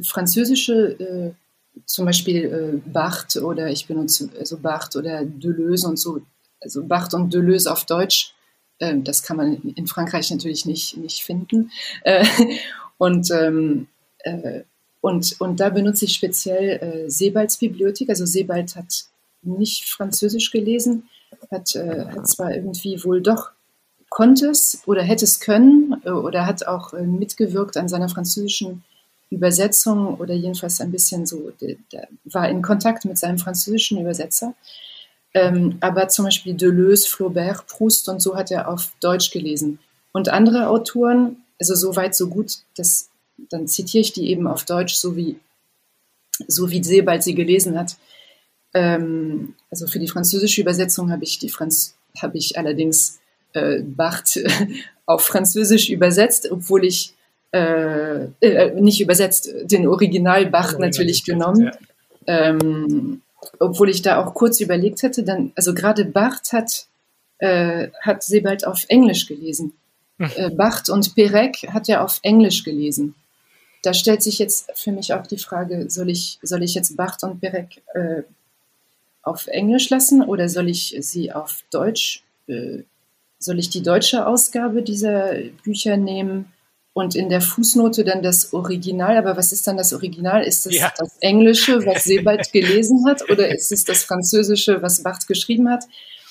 [0.03, 1.31] französische, äh,
[1.85, 6.21] zum Beispiel äh, Barthes oder ich benutze also Barthes oder Deleuze und so,
[6.61, 8.33] also Barthes und Deleuze auf Deutsch.
[8.79, 11.71] Äh, das kann man in Frankreich natürlich nicht, nicht finden.
[12.03, 12.25] Äh,
[12.97, 13.87] und, ähm,
[14.19, 14.61] äh,
[15.01, 18.09] und, und da benutze ich speziell Sebalds Bibliothek.
[18.09, 19.03] Also Sebald hat
[19.41, 21.09] nicht Französisch gelesen,
[21.51, 23.51] hat, hat zwar irgendwie wohl doch
[24.13, 28.83] konnte es oder hätte es können äh, oder hat auch äh, mitgewirkt an seiner französischen
[29.33, 34.53] Übersetzung oder jedenfalls ein bisschen so, der, der war in Kontakt mit seinem französischen Übersetzer.
[35.33, 39.79] Ähm, aber zum Beispiel Deleuze, Flaubert, Proust und so hat er auf Deutsch gelesen.
[40.11, 43.09] Und andere Autoren, also so weit, so gut, das,
[43.49, 45.39] dann zitiere ich die eben auf Deutsch, so wie,
[46.47, 47.97] so wie Sebald sie gelesen hat.
[48.75, 51.49] Ähm, also für die französische Übersetzung habe ich die
[52.37, 53.19] ich allerdings
[53.53, 54.43] äh, Barthes
[55.05, 57.13] auf Französisch übersetzt, obwohl ich
[57.53, 61.71] äh, äh, nicht übersetzt, den Original Bach natürlich genommen.
[62.25, 62.49] Ja.
[62.49, 63.21] Ähm,
[63.59, 66.87] obwohl ich da auch kurz überlegt hätte, dann, also gerade Barthes hat,
[67.37, 69.73] äh, hat Sebald auf Englisch gelesen.
[70.17, 70.31] Hm.
[70.35, 73.15] Äh, Barthes und Perec hat er auf Englisch gelesen.
[73.83, 77.23] Da stellt sich jetzt für mich auch die Frage, soll ich, soll ich jetzt Barthes
[77.23, 78.23] und Perec äh,
[79.21, 82.83] auf Englisch lassen oder soll ich sie auf Deutsch äh,
[83.39, 85.33] soll ich die deutsche Ausgabe dieser
[85.63, 86.52] Bücher nehmen
[86.93, 89.17] und in der Fußnote dann das Original?
[89.17, 90.43] Aber was ist dann das Original?
[90.43, 90.93] Ist es ja.
[90.97, 95.85] das Englische, was Sebald gelesen hat, oder ist es das Französische, was Barth geschrieben hat?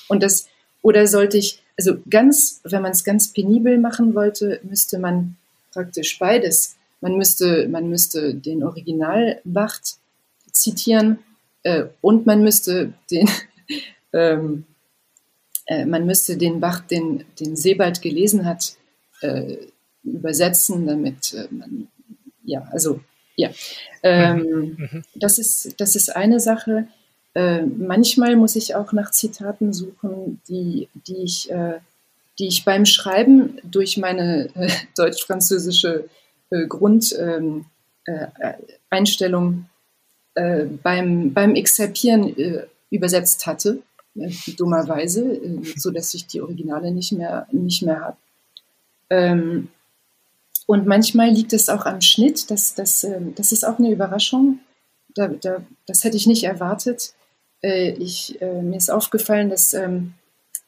[0.07, 0.47] Und das,
[0.81, 5.37] oder sollte ich, also ganz, wenn man es ganz penibel machen wollte, müsste man
[5.71, 6.75] praktisch beides.
[7.01, 9.97] Man müsste, man müsste den Original Barth
[10.51, 11.19] zitieren
[11.63, 13.29] äh, und man müsste den
[14.13, 14.65] ähm,
[15.65, 18.75] äh, man müsste den Bach, den, den Sebald gelesen hat,
[19.21, 19.57] äh,
[20.03, 21.87] übersetzen, damit äh, man,
[22.43, 22.99] ja, also,
[23.35, 23.49] ja.
[24.03, 25.03] Ähm, mhm.
[25.15, 26.87] das, ist, das ist eine Sache.
[27.33, 31.79] Äh, manchmal muss ich auch nach Zitaten suchen, die, die, ich, äh,
[32.37, 36.05] die ich beim Schreiben durch meine äh, deutsch-französische
[36.69, 37.65] Grundeinstellung
[40.35, 42.35] beim, beim Exerpieren
[42.91, 43.81] übersetzt hatte
[44.57, 48.17] dummerweise, äh, so dass ich die Originale nicht mehr, nicht mehr habe.
[49.09, 49.69] Ähm,
[50.65, 54.59] und manchmal liegt es auch am Schnitt, das, das, ähm, das ist auch eine Überraschung.
[55.15, 57.13] Da, da, das hätte ich nicht erwartet.
[57.61, 60.13] Äh, ich, äh, mir ist aufgefallen, dass, ähm,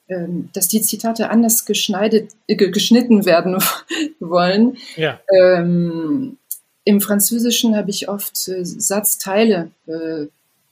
[0.08, 3.58] ähm, dass die Zitate anders geschneidet, äh, geschnitten werden
[4.20, 4.78] wollen.
[4.98, 5.20] Ja.
[5.34, 6.38] Ähm,
[6.84, 9.72] Im Französischen habe ich oft Satzteile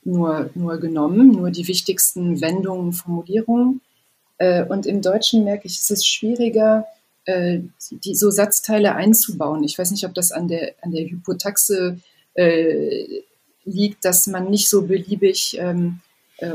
[0.04, 3.80] nur, nur genommen, nur die wichtigsten Wendungen, Formulierungen.
[4.68, 6.86] Und im Deutschen merke ich, es ist schwieriger,
[7.26, 7.60] äh,
[7.90, 9.64] die, so Satzteile einzubauen.
[9.64, 11.98] Ich weiß nicht, ob das an der, an der Hypotaxe
[12.34, 13.22] äh,
[13.64, 16.00] liegt, dass man nicht so beliebig, ähm,
[16.38, 16.52] äh,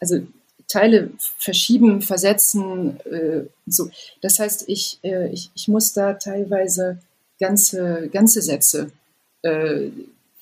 [0.00, 0.20] also
[0.68, 3.90] Teile verschieben, versetzen, äh, so.
[4.20, 6.98] Das heißt, ich, äh, ich, ich muss da teilweise
[7.40, 8.92] ganze, ganze Sätze
[9.42, 9.88] äh,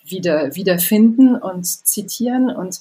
[0.04, 2.80] wieder, wiederfinden und zitieren und,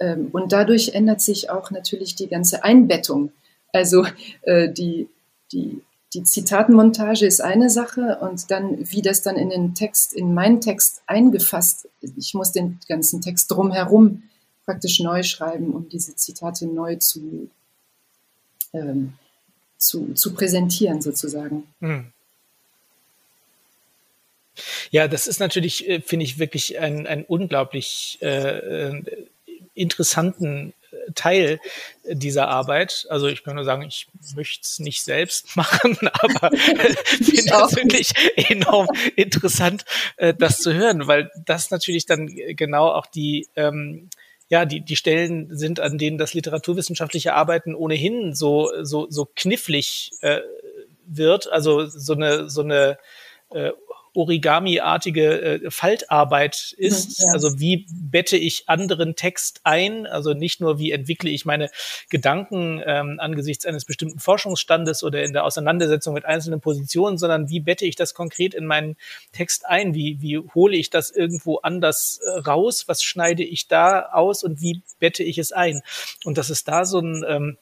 [0.00, 3.32] ähm, und dadurch ändert sich auch natürlich die ganze Einbettung.
[3.72, 4.06] Also
[4.42, 5.08] äh, die,
[5.52, 5.82] die,
[6.14, 10.60] die Zitatenmontage ist eine Sache und dann, wie das dann in den Text, in meinen
[10.60, 14.22] Text eingefasst, ich muss den ganzen Text drumherum
[14.64, 17.50] praktisch neu schreiben, um diese Zitate neu zu,
[18.72, 19.14] ähm,
[19.76, 21.64] zu, zu präsentieren sozusagen.
[21.80, 22.12] Hm.
[24.90, 29.02] Ja, das ist natürlich, äh, finde ich, wirklich ein, ein unglaublich äh, äh
[29.74, 30.74] interessanten
[31.14, 31.60] Teil
[32.04, 33.06] dieser Arbeit.
[33.10, 38.10] Also ich kann nur sagen, ich möchte es nicht selbst machen, aber finde es wirklich
[38.50, 39.84] enorm interessant,
[40.16, 44.10] äh, das zu hören, weil das natürlich dann genau auch die ähm,
[44.50, 50.12] ja, die, die Stellen sind, an denen das literaturwissenschaftliche Arbeiten ohnehin so, so, so knifflig
[50.22, 50.40] äh,
[51.04, 51.52] wird.
[51.52, 52.98] Also so eine, so eine
[53.50, 53.72] äh,
[54.18, 57.20] Origami-artige äh, Faltarbeit ist.
[57.20, 57.32] Ja.
[57.32, 60.06] Also wie bette ich anderen Text ein?
[60.06, 61.70] Also nicht nur, wie entwickle ich meine
[62.10, 67.60] Gedanken ähm, angesichts eines bestimmten Forschungsstandes oder in der Auseinandersetzung mit einzelnen Positionen, sondern wie
[67.60, 68.96] bette ich das konkret in meinen
[69.32, 69.94] Text ein?
[69.94, 72.88] Wie, wie hole ich das irgendwo anders äh, raus?
[72.88, 75.82] Was schneide ich da aus und wie bette ich es ein?
[76.24, 77.58] Und das ist da so ein ähm,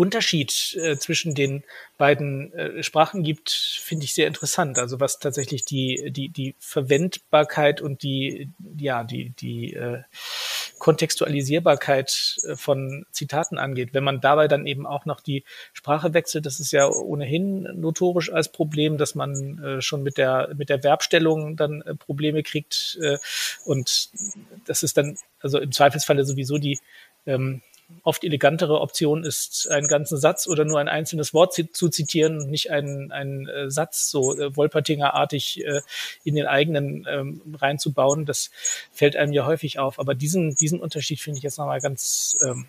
[0.00, 1.62] Unterschied äh, zwischen den
[1.98, 4.78] beiden äh, Sprachen gibt, finde ich sehr interessant.
[4.78, 8.48] Also was tatsächlich die, die, die Verwendbarkeit und die,
[8.78, 9.98] ja, die, die äh,
[10.78, 13.92] Kontextualisierbarkeit äh, von Zitaten angeht.
[13.92, 15.44] Wenn man dabei dann eben auch noch die
[15.74, 20.54] Sprache wechselt, das ist ja ohnehin notorisch als Problem, dass man äh, schon mit der,
[20.56, 22.98] mit der Verbstellung dann äh, Probleme kriegt.
[23.66, 24.08] Und
[24.64, 26.78] das ist dann, also im Zweifelsfalle sowieso die,
[27.26, 27.60] ähm,
[28.02, 32.50] oft elegantere Option ist, einen ganzen Satz oder nur ein einzelnes Wort zu zitieren und
[32.50, 35.80] nicht einen, einen äh, Satz so äh, Wolpertinger-artig äh,
[36.24, 38.26] in den eigenen ähm, reinzubauen.
[38.26, 38.50] Das
[38.92, 39.98] fällt einem ja häufig auf.
[39.98, 42.66] Aber diesen, diesen Unterschied finde ich jetzt nochmal ganz ähm,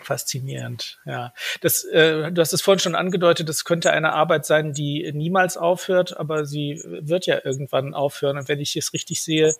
[0.00, 0.98] faszinierend.
[1.04, 5.10] Ja, das, äh, du hast es vorhin schon angedeutet, das könnte eine Arbeit sein, die
[5.12, 8.38] niemals aufhört, aber sie wird ja irgendwann aufhören.
[8.38, 9.54] Und wenn ich es richtig sehe,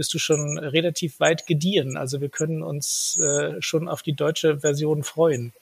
[0.00, 1.98] bist du schon relativ weit gediehen.
[1.98, 5.52] Also wir können uns äh, schon auf die deutsche Version freuen.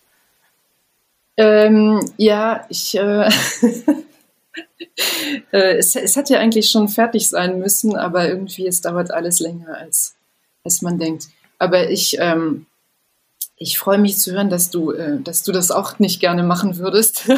[1.37, 2.97] Ähm, ja, ich.
[2.97, 3.29] Äh,
[5.53, 9.41] äh, es, es hat ja eigentlich schon fertig sein müssen, aber irgendwie es dauert alles
[9.41, 10.15] länger als,
[10.63, 11.27] als man denkt.
[11.59, 12.67] Aber ich, ähm,
[13.59, 16.79] ich freue mich zu hören, dass du, äh, dass du das auch nicht gerne machen
[16.79, 17.29] würdest.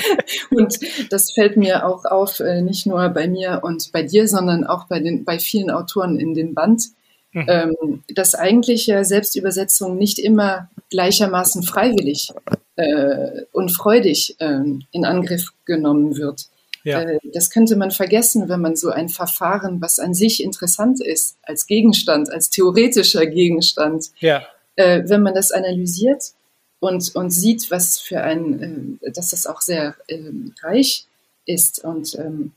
[0.50, 0.78] und
[1.10, 4.86] das fällt mir auch auf, äh, nicht nur bei mir und bei dir, sondern auch
[4.86, 6.84] bei den, bei vielen Autoren in dem Band,
[7.32, 7.46] mhm.
[7.48, 12.30] ähm, dass eigentlich ja Selbstübersetzung nicht immer gleichermaßen freiwillig
[12.76, 14.60] äh, und freudig äh,
[14.92, 16.46] in Angriff genommen wird.
[16.82, 17.04] Ja.
[17.34, 21.66] Das könnte man vergessen, wenn man so ein Verfahren, was an sich interessant ist, als
[21.66, 24.42] Gegenstand, als theoretischer Gegenstand, ja
[24.76, 26.32] äh, wenn man das analysiert
[26.80, 30.30] und, und sieht, was für ein, äh, dass das auch sehr äh,
[30.62, 31.06] reich
[31.46, 32.52] ist und ähm,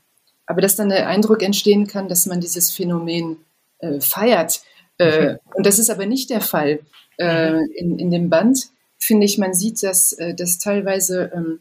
[0.46, 3.38] aber dass dann der Eindruck entstehen kann, dass man dieses Phänomen
[3.78, 4.60] äh, feiert.
[4.98, 5.38] Äh, mhm.
[5.54, 6.80] Und das ist aber nicht der Fall.
[7.16, 7.70] Äh, mhm.
[7.74, 8.66] in, in dem Band
[8.98, 11.60] finde ich, man sieht, dass äh, das teilweise ähm,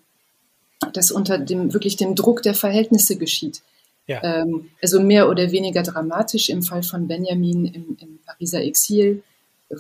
[0.92, 3.62] das unter dem wirklich dem Druck der Verhältnisse geschieht.
[4.06, 4.22] Ja.
[4.22, 9.24] Ähm, also mehr oder weniger dramatisch im Fall von Benjamin im, im Pariser Exil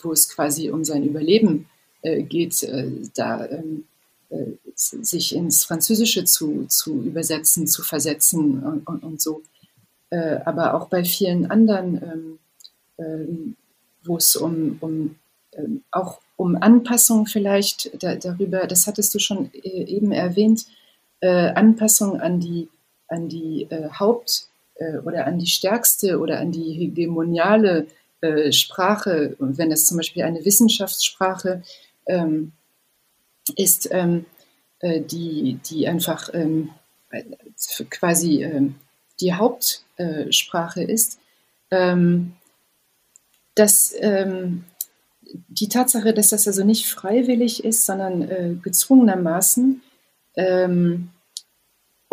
[0.01, 1.67] wo es quasi um sein Überleben
[2.03, 3.85] äh, geht, äh, da ähm,
[4.29, 9.41] äh, sich ins Französische zu, zu übersetzen, zu versetzen und, und, und so.
[10.45, 12.37] Aber auch bei vielen anderen,
[12.99, 13.55] ähm,
[14.03, 15.15] wo es um, um
[15.53, 20.67] ähm, auch um Anpassung vielleicht da, darüber, das hattest du schon eben erwähnt,
[21.19, 22.69] äh, Anpassung an die,
[23.07, 23.67] an die
[23.99, 24.49] Haupt-
[25.03, 27.87] oder an die stärkste oder an die hegemoniale
[28.23, 31.61] äh, Sprache, wenn es zum Beispiel eine Wissenschaftssprache
[32.07, 32.53] ähm,
[33.57, 34.25] ist, ähm,
[34.79, 36.69] äh, die, die einfach ähm,
[37.89, 38.75] quasi ähm,
[39.19, 41.19] die Hauptsprache ist,
[41.69, 42.33] ähm,
[43.55, 44.63] dass ähm,
[45.21, 49.81] die Tatsache, dass das also nicht freiwillig ist, sondern äh, gezwungenermaßen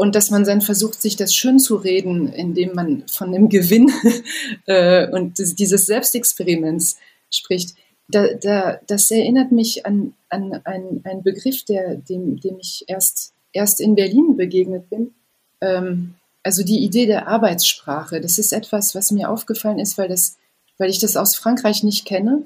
[0.00, 3.92] und dass man dann versucht, sich das schön zu reden, indem man von dem Gewinn
[4.66, 6.96] äh, und dieses Selbstexperiments
[7.30, 7.74] spricht.
[8.08, 13.78] Da, da, das erinnert mich an, an einen Begriff, der, dem, dem ich erst, erst
[13.78, 15.12] in Berlin begegnet bin.
[15.60, 18.22] Ähm, also die Idee der Arbeitssprache.
[18.22, 20.38] Das ist etwas, was mir aufgefallen ist, weil, das,
[20.78, 22.44] weil ich das aus Frankreich nicht kenne.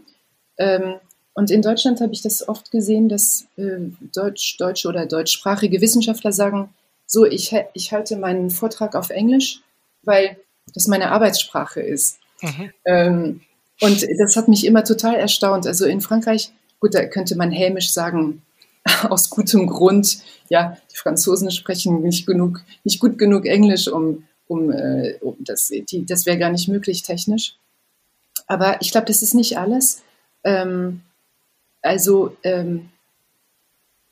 [0.59, 0.97] Ähm,
[1.35, 3.79] und in Deutschland habe ich das oft gesehen, dass äh,
[4.13, 6.75] Deutsch, deutsche oder deutschsprachige Wissenschaftler sagen,
[7.07, 9.61] so, ich, ich halte meinen Vortrag auf Englisch,
[10.03, 10.37] weil
[10.75, 12.19] das meine Arbeitssprache ist.
[12.41, 12.71] Mhm.
[12.85, 13.41] Ähm,
[13.81, 15.67] und das hat mich immer total erstaunt.
[15.67, 18.43] Also in Frankreich, gut, da könnte man hämisch sagen,
[19.09, 24.71] aus gutem Grund, ja, die Franzosen sprechen nicht genug, nicht gut genug Englisch, um, um,
[24.71, 27.57] äh, um das, die, das wäre gar nicht möglich technisch.
[28.47, 30.03] Aber ich glaube, das ist nicht alles.
[30.45, 31.01] Ähm,
[31.83, 32.91] also ähm,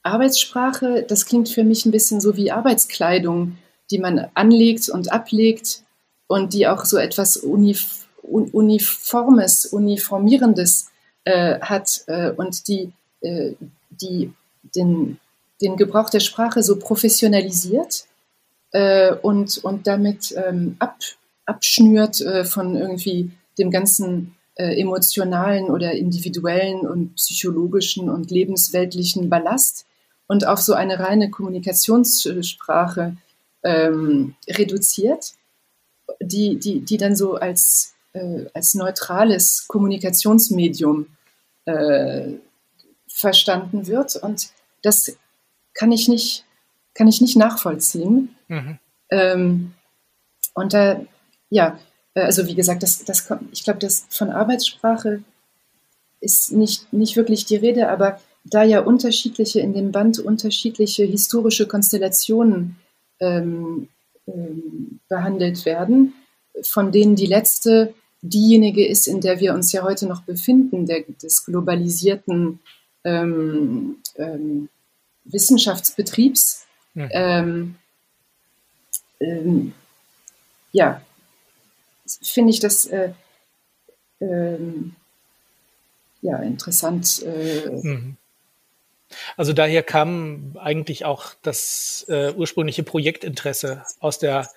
[0.03, 3.59] Arbeitssprache, das klingt für mich ein bisschen so wie Arbeitskleidung,
[3.91, 5.83] die man anlegt und ablegt
[6.27, 10.91] und die auch so etwas Unif Uniformes, Uniformierendes
[11.25, 13.53] äh, hat äh, und die, äh,
[13.91, 14.33] die
[14.63, 15.19] den,
[15.61, 18.07] den Gebrauch der Sprache so professionalisiert
[18.71, 20.99] äh, und, und damit ähm, ab,
[21.47, 29.85] abschnürt äh, von irgendwie dem ganzen äh, emotionalen oder individuellen und psychologischen und lebensweltlichen Ballast
[30.27, 33.17] und auf so eine reine Kommunikationssprache
[33.63, 35.33] ähm, reduziert,
[36.21, 41.07] die, die, die dann so als, äh, als neutrales Kommunikationsmedium
[41.65, 42.33] äh,
[43.09, 44.17] verstanden wird.
[44.17, 44.51] Und
[44.83, 45.17] das
[45.75, 46.45] kann ich nicht,
[46.95, 48.35] kann ich nicht nachvollziehen.
[48.49, 48.79] Mhm.
[49.11, 49.75] Ähm,
[50.55, 51.01] und da,
[51.51, 51.79] ja,
[52.15, 55.23] äh, also wie gesagt, das, das, ich glaube, das von Arbeitssprache
[56.21, 61.67] ist nicht, nicht wirklich die Rede, aber da ja unterschiedliche, in dem Band unterschiedliche historische
[61.67, 62.77] Konstellationen
[63.21, 63.89] ähm,
[64.27, 66.15] ähm, behandelt werden,
[66.63, 71.03] von denen die letzte diejenige ist, in der wir uns ja heute noch befinden, der,
[71.23, 72.61] des globalisierten
[73.05, 74.69] ähm, ähm,
[75.25, 76.67] Wissenschaftsbetriebs.
[76.95, 77.09] Mhm.
[80.73, 81.01] ja,
[82.23, 83.13] finde ich das äh,
[86.23, 87.23] ja, interessant.
[87.23, 88.17] Äh, mhm.
[89.37, 94.49] Also daher kam eigentlich auch das äh, ursprüngliche Projektinteresse aus der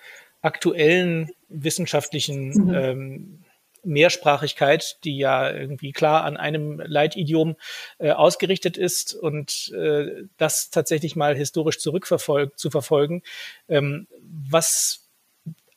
[0.41, 2.73] aktuellen wissenschaftlichen mhm.
[2.73, 3.39] ähm,
[3.85, 7.55] Mehrsprachigkeit, die ja irgendwie klar an einem Leitidiom
[7.99, 13.21] äh, ausgerichtet ist und äh, das tatsächlich mal historisch zurückverfolgt zu verfolgen,
[13.69, 15.04] ähm, was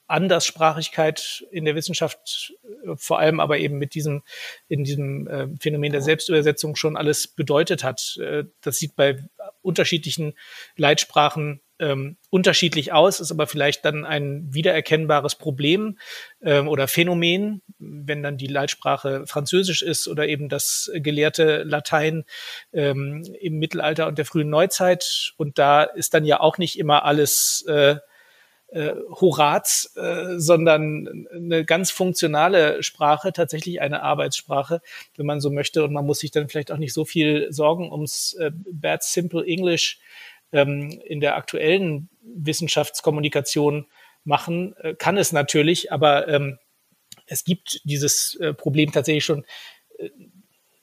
[0.08, 2.54] Anderssprachigkeit in der Wissenschaft,
[2.84, 4.22] äh, vor allem aber eben mit diesem,
[4.68, 8.18] in diesem äh, Phänomen der Selbstübersetzung schon alles bedeutet hat.
[8.20, 9.18] Äh, das sieht bei
[9.62, 10.34] unterschiedlichen
[10.76, 15.98] Leitsprachen ähm, unterschiedlich aus, ist aber vielleicht dann ein wiedererkennbares Problem
[16.42, 22.24] ähm, oder Phänomen, wenn dann die Leitsprache Französisch ist oder eben das gelehrte Latein
[22.72, 25.32] ähm, im Mittelalter und der frühen Neuzeit.
[25.36, 27.96] Und da ist dann ja auch nicht immer alles äh,
[28.68, 34.82] äh, Horaz, äh, sondern eine ganz funktionale Sprache, tatsächlich eine Arbeitssprache,
[35.16, 35.84] wenn man so möchte.
[35.84, 39.44] Und man muss sich dann vielleicht auch nicht so viel Sorgen ums äh, Bad Simple
[39.46, 39.98] English
[40.52, 43.86] ähm, in der aktuellen Wissenschaftskommunikation
[44.24, 44.76] machen.
[44.78, 46.58] Äh, kann es natürlich, aber ähm,
[47.26, 49.44] es gibt dieses äh, Problem tatsächlich schon
[49.98, 50.10] äh,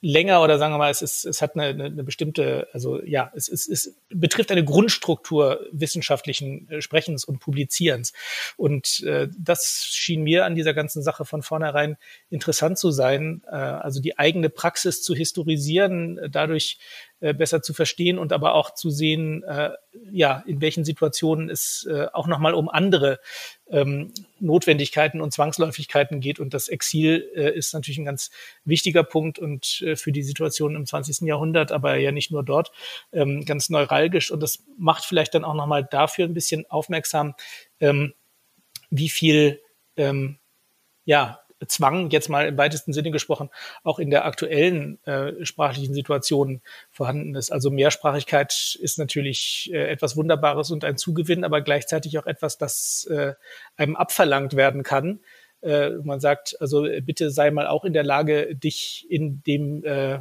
[0.06, 3.32] länger oder sagen wir mal, es, ist, es hat eine, eine, eine bestimmte, also ja,
[3.36, 8.14] es, es, es betrifft eine Grundstruktur wissenschaftlichen äh, Sprechens und Publizierens.
[8.56, 11.97] Und äh, das schien mir an dieser ganzen Sache von vornherein
[12.30, 16.78] interessant zu sein, äh, also die eigene Praxis zu historisieren, äh, dadurch
[17.22, 19.72] äh, besser zu verstehen und aber auch zu sehen, äh,
[20.11, 23.20] ja, in welchen Situationen es äh, auch nochmal um andere
[23.68, 26.39] ähm, Notwendigkeiten und Zwangsläufigkeiten geht.
[26.39, 28.32] Und das Exil äh, ist natürlich ein ganz
[28.66, 31.28] wichtiger Punkt und äh, für die Situation im 20.
[31.28, 32.72] Jahrhundert, aber ja nicht nur dort,
[33.13, 34.30] ähm, ganz neuralgisch.
[34.30, 37.34] Und das macht vielleicht dann auch nochmal dafür ein bisschen aufmerksam,
[37.80, 38.13] ähm,
[38.89, 39.61] wie viel
[39.95, 40.38] ähm,
[41.05, 43.49] ja, Zwang, jetzt mal im weitesten Sinne gesprochen,
[43.84, 46.61] auch in der aktuellen äh, sprachlichen Situation
[46.91, 47.51] vorhanden ist.
[47.51, 53.07] Also Mehrsprachigkeit ist natürlich äh, etwas Wunderbares und ein Zugewinn, aber gleichzeitig auch etwas, das
[53.11, 53.34] äh,
[53.78, 55.20] einem abverlangt werden kann.
[55.61, 60.20] Äh, man sagt, also bitte sei mal auch in der Lage, dich in dem äh,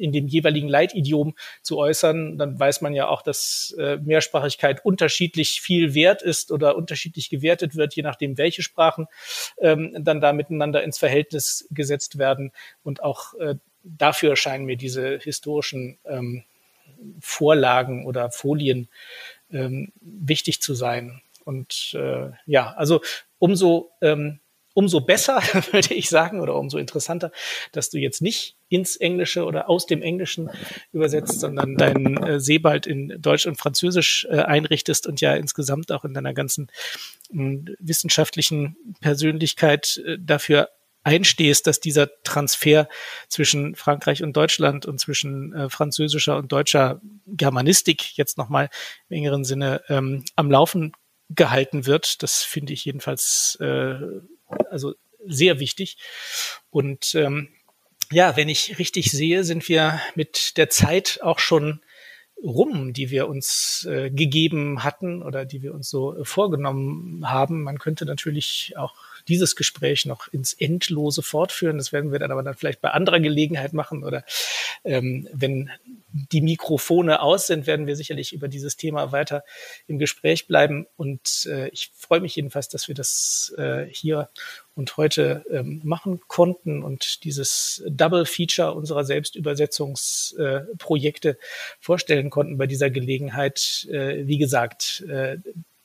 [0.00, 5.60] in dem jeweiligen Leitidiom zu äußern, dann weiß man ja auch, dass äh, Mehrsprachigkeit unterschiedlich
[5.60, 9.06] viel wert ist oder unterschiedlich gewertet wird, je nachdem, welche Sprachen
[9.58, 12.52] ähm, dann da miteinander ins Verhältnis gesetzt werden.
[12.82, 16.44] Und auch äh, dafür scheinen mir diese historischen ähm,
[17.20, 18.88] Vorlagen oder Folien
[19.50, 21.20] ähm, wichtig zu sein.
[21.44, 23.00] Und äh, ja, also
[23.38, 24.40] umso ähm,
[24.80, 27.32] umso besser, würde ich sagen, oder umso interessanter,
[27.72, 30.48] dass du jetzt nicht ins Englische oder aus dem Englischen
[30.90, 36.06] übersetzt, sondern deinen äh, Sebald in Deutsch und Französisch äh, einrichtest und ja insgesamt auch
[36.06, 36.68] in deiner ganzen
[37.30, 40.70] äh, wissenschaftlichen Persönlichkeit äh, dafür
[41.02, 42.88] einstehst, dass dieser Transfer
[43.28, 48.70] zwischen Frankreich und Deutschland und zwischen äh, französischer und deutscher Germanistik jetzt nochmal
[49.10, 50.92] im engeren Sinne ähm, am Laufen
[51.28, 52.22] gehalten wird.
[52.22, 53.94] Das finde ich jedenfalls äh,
[54.70, 54.94] also
[55.26, 55.98] sehr wichtig.
[56.70, 57.48] Und ähm,
[58.10, 61.80] ja, wenn ich richtig sehe, sind wir mit der Zeit auch schon
[62.42, 67.62] rum, die wir uns äh, gegeben hatten oder die wir uns so äh, vorgenommen haben.
[67.62, 68.94] Man könnte natürlich auch
[69.28, 71.78] dieses Gespräch noch ins Endlose fortführen.
[71.78, 74.24] Das werden wir dann aber dann vielleicht bei anderer Gelegenheit machen oder
[74.84, 75.70] ähm, wenn
[76.12, 79.44] die Mikrofone aus sind, werden wir sicherlich über dieses Thema weiter
[79.86, 80.86] im Gespräch bleiben.
[80.96, 84.28] Und äh, ich freue mich jedenfalls, dass wir das äh, hier
[84.74, 91.36] und heute ähm, machen konnten und dieses Double Feature unserer Selbstübersetzungsprojekte äh,
[91.78, 93.86] vorstellen konnten bei dieser Gelegenheit.
[93.90, 95.38] Äh, wie gesagt, äh,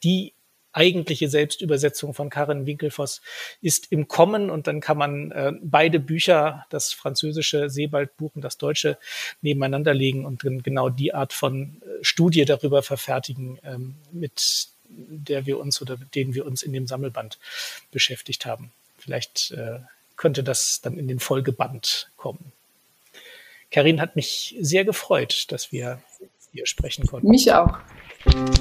[0.03, 0.33] die
[0.75, 3.21] eigentliche Selbstübersetzung von Karin Winkelfoss
[3.61, 8.57] ist im Kommen und dann kann man äh, beide Bücher, das französische Seebaldbuch und das
[8.57, 8.97] deutsche,
[9.41, 15.59] nebeneinander legen und genau die Art von äh, Studie darüber verfertigen, ähm, mit der wir
[15.59, 17.39] uns oder mit denen wir uns in dem Sammelband
[17.91, 18.71] beschäftigt haben.
[18.97, 19.79] Vielleicht äh,
[20.17, 22.51] könnte das dann in den Folgeband kommen.
[23.71, 26.01] Karin hat mich sehr gefreut, dass wir
[26.53, 27.29] hier sprechen konnten.
[27.29, 27.77] Mich auch.
[28.25, 28.55] Música